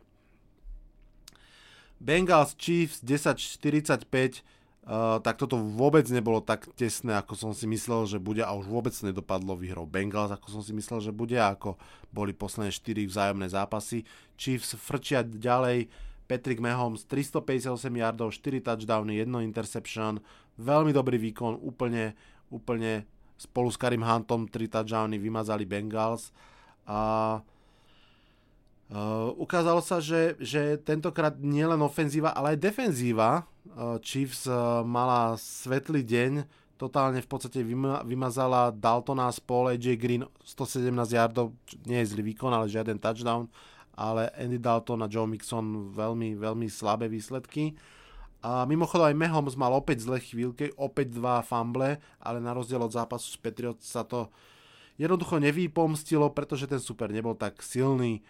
Bengals 2.00 2.56
Chiefs 2.58 3.04
10-45 3.04 4.44
Uh, 4.90 5.22
tak 5.22 5.38
toto 5.38 5.54
vôbec 5.54 6.02
nebolo 6.10 6.42
tak 6.42 6.66
tesné, 6.74 7.14
ako 7.14 7.38
som 7.38 7.52
si 7.54 7.70
myslel, 7.70 8.10
že 8.10 8.18
bude 8.18 8.42
a 8.42 8.50
už 8.58 8.66
vôbec 8.66 8.90
nedopadlo 9.06 9.54
výhrou 9.54 9.86
Bengals, 9.86 10.34
ako 10.34 10.50
som 10.50 10.62
si 10.66 10.74
myslel, 10.74 10.98
že 10.98 11.14
bude 11.14 11.38
ako 11.38 11.78
boli 12.10 12.34
posledné 12.34 12.74
4 12.74 13.06
vzájomné 13.06 13.54
zápasy. 13.54 14.02
Chiefs 14.34 14.74
frčia 14.74 15.22
ďalej, 15.22 15.94
Patrick 16.26 16.58
Mahomes 16.58 17.06
358 17.06 17.70
yardov, 18.02 18.34
4 18.34 18.66
touchdowny, 18.66 19.22
1 19.22 19.30
interception, 19.46 20.18
veľmi 20.58 20.90
dobrý 20.90 21.22
výkon, 21.22 21.62
úplne, 21.62 22.18
úplne 22.50 23.06
spolu 23.38 23.70
s 23.70 23.78
Karim 23.78 24.02
Huntom 24.02 24.50
3 24.50 24.74
touchdowny 24.74 25.22
vymazali 25.22 25.70
Bengals. 25.70 26.34
A 26.90 26.98
uh, 27.38 27.59
ukázalo 29.38 29.86
sa, 29.86 30.02
že, 30.02 30.34
že 30.42 30.82
tentokrát 30.82 31.38
nielen 31.38 31.78
ofenzíva, 31.86 32.34
ale 32.34 32.58
aj 32.58 32.74
defenzíva 32.74 33.46
Eh, 33.70 33.98
Chiefs 34.02 34.50
eh, 34.50 34.56
mala 34.84 35.38
svetlý 35.38 36.02
deň, 36.02 36.44
totálne 36.76 37.22
v 37.22 37.30
podstate 37.30 37.62
vymazala 38.08 38.76
Daltona 38.76 39.30
z 39.30 39.40
AJ 39.46 39.88
Green 40.00 40.24
117 40.44 40.90
yardov, 41.16 41.54
nie 41.86 42.02
je 42.02 42.12
zlý 42.16 42.34
výkon, 42.34 42.50
ale 42.50 42.72
žiaden 42.72 42.98
touchdown, 42.98 43.52
ale 43.94 44.32
Andy 44.36 44.58
Dalton 44.58 45.04
a 45.04 45.12
Joe 45.12 45.28
Mixon 45.28 45.92
veľmi, 45.92 46.40
veľmi 46.40 46.68
slabé 46.72 47.12
výsledky. 47.12 47.76
A 48.40 48.64
mimochodom 48.64 49.12
aj 49.12 49.20
Mahomes 49.20 49.60
mal 49.60 49.76
opäť 49.76 50.08
zlé 50.08 50.24
chvíľky, 50.24 50.72
opäť 50.80 51.20
dva 51.20 51.44
fumble, 51.44 52.00
ale 52.24 52.40
na 52.40 52.56
rozdiel 52.56 52.80
od 52.80 52.96
zápasu 52.96 53.28
s 53.28 53.38
Patriots 53.40 53.84
sa 53.84 54.08
to 54.08 54.32
jednoducho 54.96 55.44
nevýpomstilo, 55.44 56.32
pretože 56.32 56.64
ten 56.64 56.80
super 56.80 57.12
nebol 57.12 57.36
tak 57.36 57.60
silný. 57.60 58.24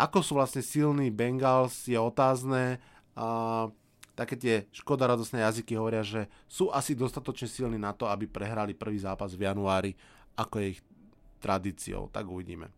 Ako 0.00 0.24
sú 0.24 0.40
vlastne 0.40 0.64
silní 0.64 1.12
Bengals 1.12 1.84
je 1.84 2.00
otázne, 2.00 2.80
uh, 3.20 3.68
také 4.16 4.32
tie 4.40 4.54
škoda 4.72 5.04
radosné 5.04 5.44
jazyky 5.44 5.76
hovoria, 5.76 6.00
že 6.00 6.24
sú 6.48 6.72
asi 6.72 6.96
dostatočne 6.96 7.44
silní 7.44 7.76
na 7.76 7.92
to, 7.92 8.08
aby 8.08 8.24
prehrali 8.24 8.72
prvý 8.72 8.96
zápas 8.96 9.36
v 9.36 9.44
januári, 9.44 9.92
ako 10.40 10.56
je 10.56 10.66
ich 10.72 10.80
tradíciou. 11.36 12.08
Tak 12.08 12.24
uvidíme. 12.24 12.72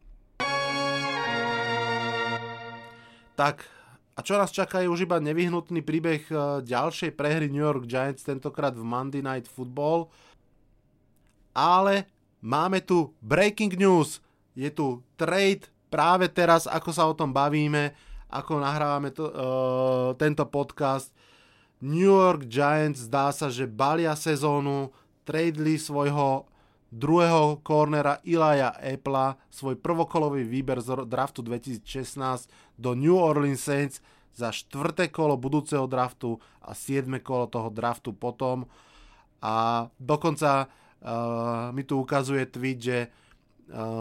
Tak, 3.39 3.67
a 4.15 4.21
čo 4.23 4.35
nás 4.35 4.51
čaká 4.51 4.83
je 4.83 4.91
už 4.91 5.07
iba 5.07 5.23
nevyhnutný 5.23 5.83
príbeh 5.83 6.27
e, 6.27 6.35
ďalšej 6.67 7.15
prehry 7.15 7.47
New 7.47 7.63
York 7.63 7.87
Giants, 7.87 8.27
tentokrát 8.27 8.75
v 8.75 8.83
Monday 8.83 9.23
Night 9.23 9.47
Football. 9.47 10.11
Ale 11.55 12.07
máme 12.43 12.83
tu 12.83 13.15
breaking 13.23 13.79
news. 13.79 14.19
Je 14.59 14.69
tu 14.75 15.01
trade 15.17 15.73
práve 15.93 16.33
teraz, 16.33 16.65
ako 16.65 16.91
sa 16.97 17.05
o 17.05 17.13
tom 17.13 17.37
bavíme, 17.37 17.93
ako 18.33 18.65
nahrávame 18.65 19.13
to, 19.13 19.29
uh, 19.29 20.17
tento 20.17 20.49
podcast. 20.49 21.13
New 21.85 22.09
York 22.09 22.49
Giants 22.49 23.05
zdá 23.05 23.29
sa, 23.29 23.53
že 23.53 23.69
balia 23.69 24.17
sezónu, 24.17 24.89
tradeli 25.29 25.77
svojho 25.77 26.49
druhého 26.89 27.61
cornera 27.61 28.21
Ilaja 28.25 28.73
Epla, 28.81 29.37
svoj 29.53 29.77
prvokolový 29.77 30.49
výber 30.49 30.81
z 30.81 31.05
draftu 31.05 31.45
2016 31.45 32.49
do 32.81 32.97
New 32.97 33.17
Orleans 33.17 33.61
Saints 33.61 34.01
za 34.33 34.49
štvrté 34.49 35.13
kolo 35.13 35.37
budúceho 35.37 35.85
draftu 35.85 36.41
a 36.65 36.73
siedme 36.73 37.21
kolo 37.21 37.49
toho 37.49 37.69
draftu 37.69 38.17
potom. 38.17 38.65
A 39.45 39.89
dokonca 40.01 40.69
uh, 40.69 41.69
mi 41.73 41.85
tu 41.85 42.01
ukazuje 42.01 42.49
tweet, 42.49 42.79
že 42.81 42.99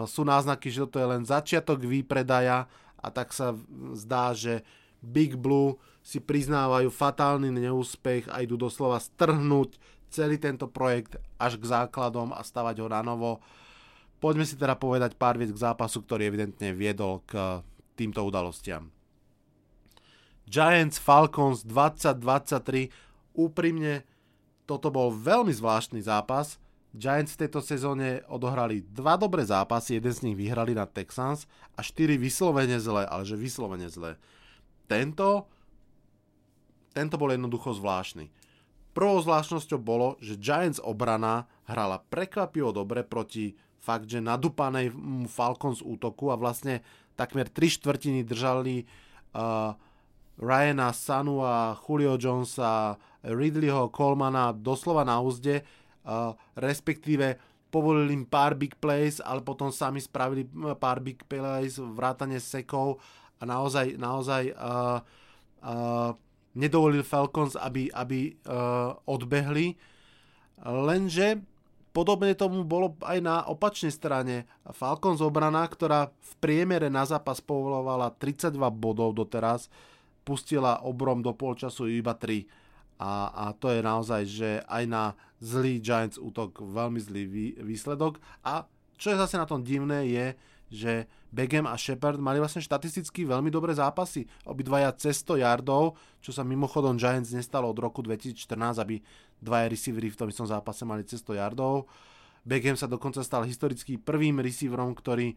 sú 0.08 0.22
náznaky, 0.26 0.72
že 0.74 0.84
toto 0.88 0.98
je 0.98 1.08
len 1.08 1.24
začiatok 1.24 1.84
výpredaja 1.86 2.66
a 3.02 3.08
tak 3.10 3.34
sa 3.34 3.58
zdá, 3.98 4.34
že 4.34 4.62
Big 5.02 5.34
Blue 5.34 5.82
si 6.06 6.22
priznávajú 6.22 6.90
fatálny 6.94 7.50
neúspech 7.50 8.30
a 8.30 8.42
idú 8.46 8.58
doslova 8.58 9.02
strhnúť 9.02 9.78
celý 10.12 10.38
tento 10.38 10.70
projekt 10.70 11.18
až 11.42 11.58
k 11.58 11.66
základom 11.66 12.36
a 12.36 12.42
stavať 12.46 12.86
ho 12.86 12.88
na 12.92 13.02
novo. 13.02 13.42
Poďme 14.22 14.46
si 14.46 14.54
teda 14.54 14.78
povedať 14.78 15.18
pár 15.18 15.42
viec 15.42 15.50
k 15.50 15.64
zápasu, 15.66 16.06
ktorý 16.06 16.30
evidentne 16.30 16.78
viedol 16.78 17.26
k 17.26 17.66
týmto 17.98 18.22
udalostiam. 18.22 18.94
Giants 20.46 21.02
Falcons 21.02 21.66
2023 21.66 22.94
úprimne 23.34 24.06
toto 24.70 24.94
bol 24.94 25.10
veľmi 25.10 25.50
zvláštny 25.50 26.06
zápas. 26.06 26.61
Giants 26.92 27.40
v 27.40 27.48
tejto 27.48 27.64
sezóne 27.64 28.20
odohrali 28.28 28.84
dva 28.84 29.16
dobré 29.16 29.48
zápasy, 29.48 29.96
jeden 29.96 30.12
z 30.12 30.24
nich 30.28 30.36
vyhrali 30.36 30.76
na 30.76 30.84
Texans 30.84 31.48
a 31.80 31.80
štyri 31.80 32.20
vyslovene 32.20 32.76
zle, 32.84 33.08
ale 33.08 33.24
že 33.24 33.40
vyslovene 33.40 33.88
zle. 33.88 34.20
Tento, 34.92 35.48
tento 36.92 37.16
bol 37.16 37.32
jednoducho 37.32 37.72
zvláštny. 37.80 38.28
Prvou 38.92 39.24
zvláštnosťou 39.24 39.80
bolo, 39.80 40.20
že 40.20 40.36
Giants 40.36 40.84
obrana 40.84 41.48
hrala 41.64 42.04
prekvapivo 42.04 42.76
dobre 42.76 43.08
proti 43.08 43.56
fakt, 43.80 44.12
že 44.12 44.20
nadúpanej 44.20 44.92
Falcons 45.32 45.80
útoku 45.80 46.28
a 46.28 46.36
vlastne 46.36 46.84
takmer 47.16 47.48
3 47.48 47.72
štvrtiny 47.72 48.28
držali 48.28 48.84
uh, 49.32 49.72
Ryana 50.42 50.92
Sanu 50.92 51.40
a 51.40 51.72
Julio 51.80 52.20
Jonesa, 52.20 53.00
Ridleyho 53.24 53.94
Colemana 53.96 54.52
doslova 54.52 55.08
na 55.08 55.24
úzde, 55.24 55.64
respektíve 56.58 57.38
povolili 57.72 58.12
im 58.14 58.28
pár 58.28 58.54
big 58.60 58.76
plays, 58.78 59.24
ale 59.24 59.40
potom 59.40 59.72
sami 59.72 60.04
spravili 60.04 60.44
pár 60.76 61.00
big 61.00 61.24
plays, 61.26 61.80
vrátane 61.80 62.38
sekov 62.44 63.00
a 63.40 63.48
naozaj, 63.48 63.96
naozaj 63.96 64.52
uh, 64.54 65.00
uh, 65.64 66.12
nedovolil 66.54 67.02
Falcons, 67.02 67.56
aby, 67.56 67.88
aby 67.96 68.36
uh, 68.46 68.94
odbehli. 69.08 69.80
Lenže 70.62 71.42
podobne 71.96 72.36
tomu 72.36 72.68
bolo 72.68 73.00
aj 73.02 73.18
na 73.24 73.42
opačnej 73.48 73.90
strane. 73.90 74.46
Falcons 74.76 75.24
obrana, 75.24 75.64
ktorá 75.66 76.12
v 76.12 76.34
priemere 76.44 76.92
na 76.92 77.08
zápas 77.08 77.40
povolovala 77.40 78.14
32 78.20 78.60
bodov 78.76 79.16
doteraz, 79.16 79.72
pustila 80.28 80.84
obrom 80.84 81.24
do 81.24 81.34
polčasu 81.34 81.88
iba 81.90 82.14
3. 82.14 82.46
A, 83.02 83.12
a 83.34 83.46
to 83.58 83.74
je 83.74 83.82
naozaj, 83.82 84.22
že 84.30 84.50
aj 84.70 84.84
na 84.86 85.04
zlý 85.42 85.82
Giants 85.82 86.22
útok 86.22 86.62
veľmi 86.62 87.02
zlý 87.02 87.24
vý, 87.26 87.46
výsledok. 87.60 88.22
A 88.46 88.70
čo 88.96 89.10
je 89.10 89.18
zase 89.18 89.36
na 89.36 89.50
tom 89.50 89.66
divné 89.66 90.06
je, 90.06 90.28
že 90.72 90.94
Begem 91.32 91.68
a 91.68 91.76
Shepard 91.76 92.20
mali 92.20 92.40
vlastne 92.40 92.64
štatisticky 92.64 93.28
veľmi 93.28 93.52
dobré 93.52 93.76
zápasy. 93.76 94.28
Obidvaja 94.48 94.92
cez 94.96 95.20
100 95.24 95.44
yardov, 95.44 96.00
čo 96.24 96.32
sa 96.32 96.48
mimochodom 96.48 96.96
Giants 96.96 97.36
nestalo 97.36 97.68
od 97.68 97.80
roku 97.80 98.00
2014, 98.04 98.80
aby 98.80 99.00
dvaja 99.40 99.68
receivery 99.68 100.12
v 100.12 100.20
tom 100.20 100.28
istom 100.28 100.48
zápase 100.48 100.84
mali 100.88 101.04
cez 101.04 101.24
100 101.24 101.40
yardov. 101.40 101.88
Begem 102.44 102.76
sa 102.76 102.88
dokonca 102.88 103.24
stal 103.24 103.48
historicky 103.48 103.96
prvým 103.96 104.44
receiverom, 104.44 104.92
ktorý, 104.92 105.36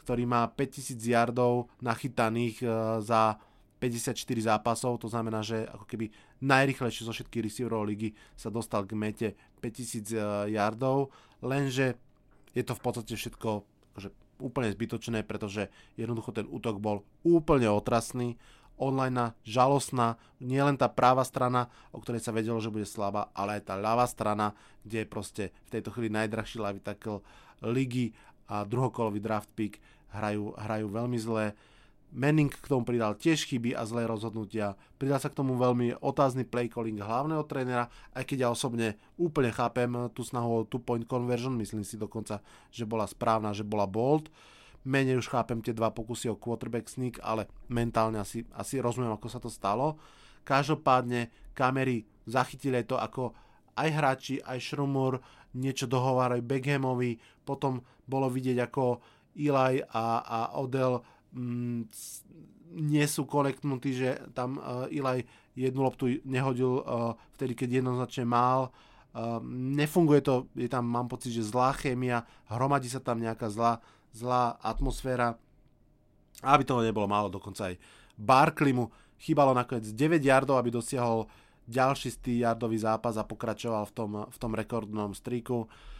ktorý 0.00 0.24
má 0.24 0.48
5000 0.48 0.96
yardov 1.00 1.68
nachytaných 1.84 2.64
e, 2.64 2.66
za 3.04 3.36
54 3.84 4.16
zápasov, 4.48 4.96
to 4.96 5.12
znamená, 5.12 5.44
že 5.44 5.68
ako 5.68 5.84
keby 5.84 6.08
najrychlejšie 6.40 7.04
zo 7.04 7.12
všetkých 7.12 7.44
receiverov 7.44 7.84
ligy 7.84 8.16
sa 8.32 8.48
dostal 8.48 8.88
k 8.88 8.96
mete 8.96 9.28
5000 9.60 10.08
e, 10.08 10.56
yardov, 10.56 11.12
lenže 11.44 12.00
je 12.56 12.64
to 12.64 12.72
v 12.72 12.80
podstate 12.80 13.12
všetko 13.12 13.50
akože 13.92 14.08
úplne 14.40 14.72
zbytočné, 14.72 15.28
pretože 15.28 15.68
jednoducho 16.00 16.32
ten 16.32 16.48
útok 16.48 16.80
bol 16.80 17.04
úplne 17.22 17.68
otrasný, 17.68 18.40
online 18.74 19.36
žalostná, 19.46 20.18
nielen 20.42 20.74
tá 20.74 20.90
práva 20.90 21.22
strana, 21.22 21.70
o 21.94 22.02
ktorej 22.02 22.24
sa 22.24 22.34
vedelo, 22.34 22.58
že 22.58 22.72
bude 22.72 22.88
slabá, 22.88 23.30
ale 23.36 23.60
aj 23.60 23.70
tá 23.70 23.74
ľavá 23.78 24.08
strana, 24.10 24.56
kde 24.82 25.04
je 25.04 25.12
proste 25.12 25.44
v 25.70 25.78
tejto 25.78 25.94
chvíli 25.94 26.10
najdrahší 26.10 26.58
ľavý 26.58 26.80
tackle 26.82 27.22
ligy 27.62 28.10
a 28.50 28.66
druhokolový 28.66 29.22
draft 29.22 29.48
pick 29.54 29.78
hrajú, 30.10 30.54
hrajú 30.58 30.86
veľmi 30.90 31.18
zlé 31.22 31.54
Manning 32.14 32.46
k 32.46 32.70
tomu 32.70 32.86
pridal 32.86 33.18
tiež 33.18 33.42
chyby 33.50 33.74
a 33.74 33.82
zlé 33.82 34.06
rozhodnutia. 34.06 34.78
Pridal 35.02 35.18
sa 35.18 35.26
k 35.26 35.34
tomu 35.34 35.58
veľmi 35.58 35.98
otázny 35.98 36.46
play 36.46 36.70
calling 36.70 37.02
hlavného 37.02 37.42
trénera, 37.50 37.90
aj 38.14 38.22
keď 38.22 38.46
ja 38.46 38.48
osobne 38.54 38.94
úplne 39.18 39.50
chápem 39.50 39.90
tú 40.14 40.22
snahu 40.22 40.62
o 40.62 40.66
two 40.66 40.78
point 40.78 41.02
conversion, 41.10 41.58
myslím 41.58 41.82
si 41.82 41.98
dokonca, 41.98 42.38
že 42.70 42.86
bola 42.86 43.10
správna, 43.10 43.50
že 43.50 43.66
bola 43.66 43.90
bold. 43.90 44.30
Menej 44.86 45.18
už 45.18 45.32
chápem 45.32 45.58
tie 45.58 45.74
dva 45.74 45.90
pokusy 45.90 46.30
o 46.30 46.38
quarterback 46.38 46.86
sneak, 46.86 47.18
ale 47.18 47.50
mentálne 47.66 48.22
asi, 48.22 48.46
asi 48.54 48.78
rozumiem, 48.78 49.10
ako 49.10 49.26
sa 49.26 49.42
to 49.42 49.50
stalo. 49.50 49.98
Každopádne 50.46 51.50
kamery 51.50 52.06
zachytili 52.30 52.86
to, 52.86 52.94
ako 52.94 53.34
aj 53.74 53.88
hráči, 53.90 54.34
aj 54.38 54.60
Šrumur 54.62 55.18
niečo 55.58 55.90
dohovárajú 55.90 56.46
Beckhamovi, 56.46 57.18
potom 57.42 57.82
bolo 58.06 58.30
vidieť, 58.30 58.58
ako 58.60 59.02
Eli 59.34 59.82
a, 59.82 60.22
a 60.22 60.38
Odell 60.62 61.02
mm, 61.34 61.80
nie 62.74 63.06
sú 63.06 63.26
korektnutí, 63.26 63.94
že 63.94 64.22
tam 64.34 64.58
uh, 64.58 64.86
Eli 64.88 65.26
jednu 65.54 65.82
loptu 65.82 66.18
nehodil 66.26 66.82
uh, 66.82 67.14
vtedy, 67.38 67.54
keď 67.54 67.82
jednoznačne 67.82 68.24
mal. 68.26 68.70
Uh, 69.14 69.38
nefunguje 69.78 70.22
to, 70.26 70.50
je 70.58 70.66
tam, 70.66 70.86
mám 70.86 71.06
pocit, 71.06 71.30
že 71.30 71.46
zlá 71.46 71.70
chémia, 71.78 72.26
hromadí 72.50 72.90
sa 72.90 72.98
tam 72.98 73.22
nejaká 73.22 73.46
zlá, 73.46 73.78
zlá 74.10 74.58
atmosféra. 74.58 75.38
Aby 76.42 76.66
toho 76.66 76.82
nebolo 76.82 77.06
málo, 77.06 77.30
dokonca 77.30 77.70
aj 77.70 77.78
Barkley 78.18 78.74
mu 78.74 78.90
chýbalo 79.22 79.54
nakoniec 79.54 79.86
9 79.86 80.18
yardov, 80.18 80.58
aby 80.58 80.74
dosiahol 80.74 81.30
ďalší 81.70 82.10
100 82.10 82.42
yardový 82.42 82.78
zápas 82.82 83.14
a 83.14 83.24
pokračoval 83.24 83.86
v 83.86 83.92
tom, 83.94 84.10
v 84.26 84.36
tom 84.36 84.52
rekordnom 84.52 85.14
streaku. 85.14 85.64
Uh, 85.64 85.93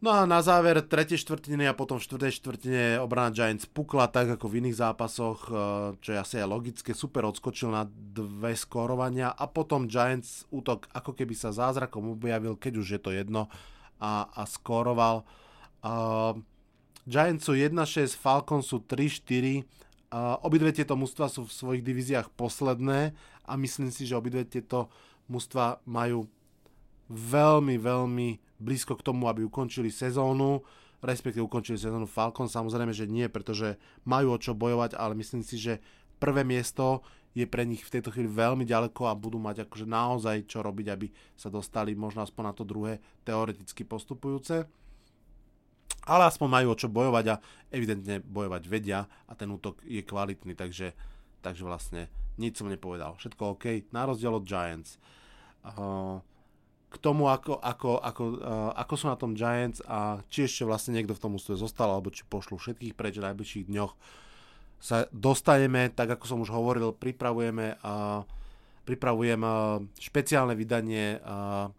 No 0.00 0.16
a 0.16 0.24
na 0.24 0.40
záver 0.40 0.80
tretie 0.80 1.20
štvrtiny 1.20 1.68
a 1.68 1.76
potom 1.76 2.00
v 2.00 2.08
štvrtej 2.08 2.32
štvrtine 2.40 2.84
obrana 3.04 3.28
Giants 3.36 3.68
pukla 3.68 4.08
tak 4.08 4.32
ako 4.32 4.48
v 4.48 4.64
iných 4.64 4.80
zápasoch, 4.80 5.52
eh, 5.52 5.54
čo 6.00 6.08
je 6.16 6.18
asi 6.18 6.40
aj 6.40 6.48
logické. 6.48 6.96
Super 6.96 7.28
odskočil 7.28 7.68
na 7.68 7.84
dve 7.84 8.56
skórovania 8.56 9.28
a 9.28 9.44
potom 9.44 9.92
Giants 9.92 10.48
útok 10.48 10.88
ako 10.96 11.12
keby 11.12 11.36
sa 11.36 11.52
zázrakom 11.52 12.16
objavil, 12.16 12.56
keď 12.56 12.72
už 12.80 12.88
je 12.96 13.00
to 13.00 13.12
jedno 13.12 13.52
a, 14.00 14.24
a 14.32 14.48
skóroval. 14.48 15.28
Uh, 15.84 16.32
Giants 17.04 17.44
sú 17.44 17.52
1-6, 17.52 18.16
Falcons 18.16 18.72
sú 18.72 18.80
3-4. 18.80 19.68
Uh, 20.08 20.40
obidve 20.40 20.72
tieto 20.72 20.96
mužstva 20.96 21.28
sú 21.28 21.44
v 21.44 21.52
svojich 21.52 21.82
divíziách 21.84 22.32
posledné 22.40 23.12
a 23.44 23.52
myslím 23.60 23.92
si, 23.92 24.08
že 24.08 24.16
obidve 24.16 24.48
tieto 24.48 24.88
mužstva 25.28 25.84
majú 25.84 26.24
veľmi, 27.12 27.76
veľmi 27.76 28.49
blízko 28.60 28.94
k 28.94 29.06
tomu, 29.08 29.26
aby 29.26 29.42
ukončili 29.42 29.88
sezónu, 29.88 30.62
respektíve 31.00 31.42
ukončili 31.42 31.80
sezónu 31.80 32.04
Falcon, 32.04 32.46
samozrejme, 32.46 32.92
že 32.92 33.08
nie, 33.08 33.26
pretože 33.26 33.80
majú 34.04 34.36
o 34.36 34.38
čo 34.38 34.52
bojovať, 34.52 34.94
ale 34.94 35.16
myslím 35.16 35.40
si, 35.40 35.56
že 35.56 35.80
prvé 36.20 36.44
miesto 36.44 37.00
je 37.32 37.46
pre 37.46 37.64
nich 37.64 37.80
v 37.80 37.98
tejto 37.98 38.12
chvíli 38.12 38.28
veľmi 38.28 38.66
ďaleko 38.66 39.08
a 39.08 39.18
budú 39.18 39.38
mať 39.40 39.64
akože 39.64 39.86
naozaj 39.86 40.36
čo 40.50 40.60
robiť, 40.60 40.86
aby 40.92 41.06
sa 41.38 41.48
dostali 41.48 41.96
možno 41.96 42.26
aspoň 42.26 42.42
na 42.42 42.54
to 42.54 42.68
druhé 42.68 43.00
teoreticky 43.24 43.86
postupujúce. 43.86 44.66
Ale 46.04 46.22
aspoň 46.26 46.48
majú 46.48 46.66
o 46.74 46.80
čo 46.80 46.90
bojovať 46.90 47.24
a 47.30 47.40
evidentne 47.70 48.18
bojovať 48.24 48.62
vedia 48.66 49.06
a 49.06 49.32
ten 49.38 49.46
útok 49.52 49.84
je 49.86 50.02
kvalitný, 50.02 50.58
takže 50.58 50.96
takže 51.40 51.64
vlastne 51.64 52.02
nič 52.36 52.60
som 52.60 52.68
nepovedal. 52.68 53.16
Všetko 53.16 53.56
OK, 53.56 53.88
na 53.92 54.04
rozdiel 54.08 54.32
od 54.32 54.44
Giants. 54.44 55.00
Uh, 55.60 56.20
k 56.90 56.96
tomu, 56.98 57.30
ako, 57.30 57.62
ako, 57.62 58.02
ako, 58.02 58.22
uh, 58.42 58.70
ako 58.74 58.94
sú 58.98 59.06
na 59.06 59.14
tom 59.14 59.38
Giants 59.38 59.78
a 59.86 60.26
či 60.26 60.50
ešte 60.50 60.66
vlastne 60.66 60.98
niekto 60.98 61.14
v 61.14 61.22
tom 61.22 61.38
ústve 61.38 61.54
zostal, 61.54 61.86
alebo 61.86 62.10
či 62.10 62.26
pošlu 62.26 62.58
všetkých 62.58 62.98
preč 62.98 63.22
v 63.22 63.30
najbližších 63.30 63.70
dňoch, 63.70 63.92
sa 64.80 65.06
dostaneme, 65.14 65.92
tak 65.94 66.18
ako 66.18 66.24
som 66.26 66.42
už 66.42 66.50
hovoril, 66.50 66.90
pripravujeme, 66.90 67.78
uh, 67.84 68.26
pripravujem 68.88 69.40
uh, 69.44 69.78
špeciálne 70.02 70.58
vydanie 70.58 71.22
uh, 71.22 71.70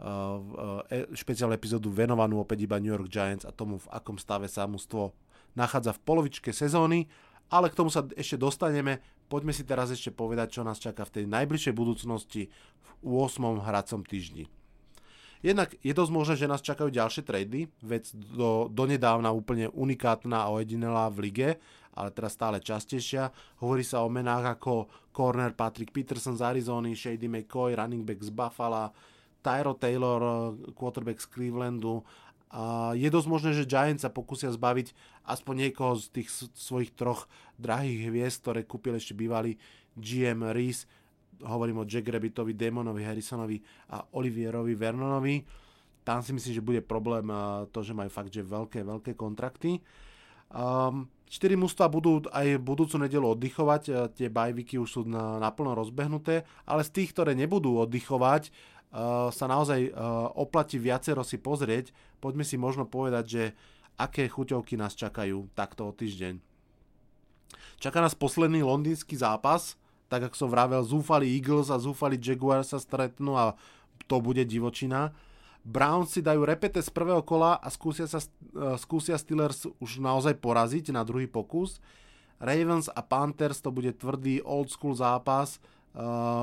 uh, 0.00 0.80
špeciálnu 1.12 1.52
epizódu 1.52 1.92
venovanú 1.92 2.40
opäť 2.40 2.64
iba 2.64 2.80
New 2.80 2.94
York 2.94 3.12
Giants 3.12 3.44
a 3.44 3.52
tomu, 3.52 3.82
v 3.82 3.90
akom 3.92 4.16
stave 4.16 4.48
sa 4.48 4.64
mužstvo 4.64 5.12
nachádza 5.52 5.92
v 5.96 6.04
polovičke 6.06 6.54
sezóny, 6.54 7.10
ale 7.52 7.68
k 7.68 7.78
tomu 7.78 7.90
sa 7.92 8.06
ešte 8.16 8.40
dostaneme. 8.40 9.04
Poďme 9.26 9.50
si 9.50 9.66
teraz 9.66 9.90
ešte 9.90 10.14
povedať, 10.14 10.58
čo 10.58 10.62
nás 10.62 10.78
čaká 10.78 11.02
v 11.02 11.22
tej 11.22 11.24
najbližšej 11.26 11.74
budúcnosti 11.74 12.46
v 13.02 13.10
8. 13.10 13.62
hracom 13.62 14.06
týždni. 14.06 14.46
Jednak 15.44 15.76
je 15.84 15.92
dosť 15.92 16.12
možné, 16.14 16.34
že 16.38 16.50
nás 16.50 16.64
čakajú 16.64 16.88
ďalšie 16.88 17.22
trady, 17.22 17.68
vec 17.84 18.08
do, 18.14 18.72
donedávna 18.72 19.30
úplne 19.30 19.68
unikátna 19.70 20.48
a 20.48 20.50
ojedinelá 20.50 21.12
v 21.12 21.28
lige, 21.28 21.50
ale 21.96 22.08
teraz 22.12 22.36
stále 22.36 22.58
častejšia. 22.58 23.30
Hovorí 23.60 23.84
sa 23.84 24.02
o 24.02 24.08
menách 24.08 24.58
ako 24.58 24.88
corner 25.12 25.52
Patrick 25.52 25.92
Peterson 25.92 26.36
z 26.36 26.44
Arizony, 26.44 26.96
Shady 26.96 27.28
McCoy, 27.28 27.76
running 27.76 28.04
back 28.04 28.20
z 28.20 28.32
Buffalo, 28.32 28.92
Tyro 29.40 29.78
Taylor, 29.78 30.20
quarterback 30.74 31.22
z 31.22 31.30
Clevelandu. 31.30 32.02
Je 32.96 33.08
dosť 33.12 33.28
možné, 33.28 33.50
že 33.52 33.68
Giants 33.68 34.00
sa 34.00 34.08
pokúsia 34.08 34.48
zbaviť 34.48 34.96
aspoň 35.28 35.68
niekoho 35.68 35.92
z 36.00 36.08
tých 36.08 36.28
svojich 36.56 36.96
troch 36.96 37.28
drahých 37.60 38.08
hviezd, 38.08 38.40
ktoré 38.40 38.64
kúpil 38.64 38.96
ešte 38.96 39.12
bývalý 39.12 39.60
GM 39.92 40.48
Reese. 40.56 40.88
Hovorím 41.44 41.84
o 41.84 41.88
Jack 41.88 42.08
Rabbitovi, 42.08 42.56
Damonovi 42.56 43.04
Harrisonovi 43.04 43.60
a 43.92 44.00
Olivierovi 44.16 44.72
Vernonovi. 44.72 45.44
Tam 46.00 46.24
si 46.24 46.32
myslím, 46.32 46.52
že 46.56 46.64
bude 46.64 46.80
problém 46.80 47.28
to, 47.74 47.84
že 47.84 47.92
majú 47.92 48.08
fakt 48.08 48.32
že 48.32 48.40
veľké, 48.40 48.80
veľké 48.88 49.12
kontrakty. 49.12 49.84
Um, 50.48 51.10
4 51.26 51.58
mužstva 51.58 51.90
budú 51.90 52.22
aj 52.30 52.62
budúcu 52.62 53.02
nedelu 53.02 53.34
oddychovať, 53.34 54.14
tie 54.14 54.30
bajviky 54.30 54.78
už 54.78 54.88
sú 54.88 55.02
na, 55.02 55.42
naplno 55.42 55.74
rozbehnuté, 55.74 56.46
ale 56.62 56.86
z 56.86 56.94
tých, 56.94 57.10
ktoré 57.10 57.34
nebudú 57.34 57.82
oddychovať, 57.82 58.54
sa 59.28 59.44
naozaj 59.44 59.92
uh, 59.92 60.32
oplatí 60.32 60.80
viacero 60.80 61.20
si 61.20 61.36
pozrieť. 61.36 61.92
Poďme 62.16 62.48
si 62.48 62.56
možno 62.56 62.88
povedať, 62.88 63.24
že 63.28 63.42
aké 64.00 64.24
chuťovky 64.24 64.80
nás 64.80 64.96
čakajú 64.96 65.52
takto 65.52 65.88
o 65.88 65.92
týždeň. 65.92 66.40
Čaká 67.76 68.00
nás 68.00 68.16
posledný 68.16 68.64
londýnsky 68.64 69.20
zápas, 69.20 69.76
tak 70.08 70.32
ako 70.32 70.36
som 70.36 70.48
vravel, 70.48 70.80
zúfali 70.80 71.28
Eagles 71.36 71.68
a 71.68 71.76
zúfali 71.76 72.16
Jaguars 72.16 72.72
sa 72.72 72.80
stretnú 72.80 73.36
a 73.36 73.52
to 74.08 74.16
bude 74.24 74.40
divočina. 74.48 75.12
Browns 75.66 76.14
si 76.14 76.22
dajú 76.22 76.46
repete 76.46 76.78
z 76.78 76.88
prvého 76.88 77.20
kola 77.20 77.58
a 77.58 77.68
skúsia, 77.68 78.08
sa, 78.08 78.22
uh, 78.22 78.78
skúsia 78.80 79.20
Steelers 79.20 79.68
už 79.76 80.00
naozaj 80.00 80.40
poraziť 80.40 80.94
na 80.94 81.04
druhý 81.04 81.28
pokus. 81.28 81.82
Ravens 82.40 82.88
a 82.92 83.00
Panthers 83.00 83.60
to 83.60 83.72
bude 83.72 83.96
tvrdý 83.96 84.44
old 84.44 84.68
school 84.72 84.96
zápas, 84.96 85.60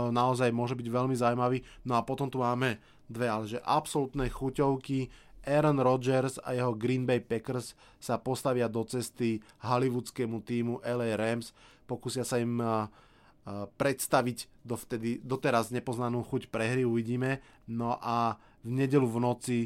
naozaj 0.09 0.49
môže 0.49 0.73
byť 0.73 0.87
veľmi 0.89 1.13
zaujímavý. 1.13 1.61
No 1.85 1.93
a 1.93 2.01
potom 2.01 2.27
tu 2.27 2.41
máme 2.41 2.81
dve, 3.05 3.29
ale 3.29 3.45
že 3.45 3.61
absolútne 3.61 4.25
chuťovky. 4.25 5.09
Aaron 5.43 5.75
Rodgers 5.77 6.39
a 6.39 6.55
jeho 6.55 6.71
Green 6.71 7.03
Bay 7.03 7.19
Packers 7.19 7.75
sa 7.99 8.15
postavia 8.15 8.71
do 8.71 8.81
cesty 8.87 9.43
hollywoodskému 9.67 10.39
týmu 10.41 10.79
LA 10.81 11.19
Rams. 11.19 11.51
Pokúsia 11.83 12.23
sa 12.23 12.39
im 12.39 12.63
uh, 12.63 12.87
predstaviť 13.75 14.63
dovtedy, 14.63 15.19
doteraz 15.19 15.67
nepoznanú 15.75 16.23
chuť 16.23 16.47
prehry, 16.47 16.87
uvidíme. 16.87 17.43
No 17.67 17.99
a 17.99 18.39
v 18.63 18.71
nedelu 18.71 19.03
v 19.03 19.19
noci 19.19 19.57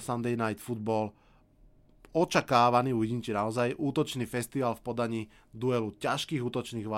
Sunday 0.00 0.40
Night 0.40 0.64
Football 0.64 1.12
očakávaný, 2.16 2.96
uvidím 2.96 3.20
či 3.20 3.36
naozaj, 3.36 3.76
útočný 3.76 4.24
festival 4.24 4.72
v 4.80 4.84
podaní 4.88 5.22
duelu 5.52 5.92
ťažkých 6.00 6.40
útočných 6.40 6.88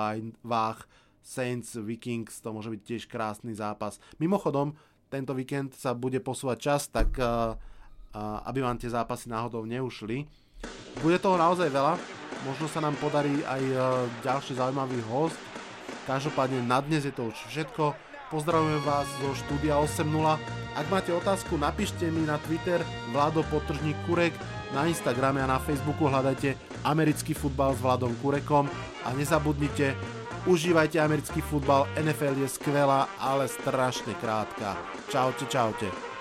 váh 0.46 0.78
Saints, 1.22 1.76
Vikings, 1.76 2.40
to 2.40 2.52
môže 2.54 2.72
byť 2.72 2.80
tiež 2.84 3.02
krásny 3.10 3.52
zápas. 3.52 4.00
Mimochodom, 4.22 4.74
tento 5.08 5.32
víkend 5.32 5.72
sa 5.76 5.92
bude 5.96 6.20
posúvať 6.20 6.58
čas, 6.60 6.82
tak 6.88 7.16
uh, 7.16 7.54
uh, 7.54 8.48
aby 8.48 8.64
vám 8.64 8.76
tie 8.76 8.92
zápasy 8.92 9.32
náhodou 9.32 9.64
neušli. 9.64 10.28
Bude 11.00 11.18
toho 11.22 11.38
naozaj 11.38 11.70
veľa, 11.70 11.94
možno 12.44 12.66
sa 12.66 12.82
nám 12.82 12.98
podarí 13.00 13.40
aj 13.46 13.62
uh, 13.72 13.80
ďalší 14.26 14.58
zaujímavý 14.58 15.00
host, 15.08 15.38
Každopádne 16.08 16.64
na 16.64 16.80
dnes 16.80 17.04
je 17.04 17.12
to 17.12 17.28
už 17.28 17.36
všetko. 17.52 17.92
Pozdravujem 18.32 18.80
vás 18.80 19.04
zo 19.20 19.28
štúdia 19.44 19.76
8.0. 19.76 20.40
Ak 20.72 20.86
máte 20.88 21.12
otázku, 21.12 21.60
napíšte 21.60 22.08
mi 22.08 22.24
na 22.24 22.40
Twitter 22.48 22.80
Vlado 23.12 23.44
Potržník 23.52 23.96
Kurek, 24.08 24.32
na 24.72 24.88
Instagrame 24.88 25.44
a 25.44 25.52
na 25.52 25.60
Facebooku 25.60 26.08
hľadajte 26.08 26.56
americký 26.88 27.36
futbal 27.36 27.76
s 27.76 27.84
Vladom 27.84 28.16
Kurekom 28.24 28.72
a 29.04 29.08
nezabudnite, 29.12 29.92
užívajte 30.48 30.96
americký 30.96 31.44
futbal, 31.44 31.84
NFL 32.00 32.40
je 32.40 32.48
skvelá, 32.48 33.08
ale 33.20 33.44
strašne 33.48 34.16
krátka. 34.16 34.80
Čaute, 35.12 35.44
čaute. 35.46 36.17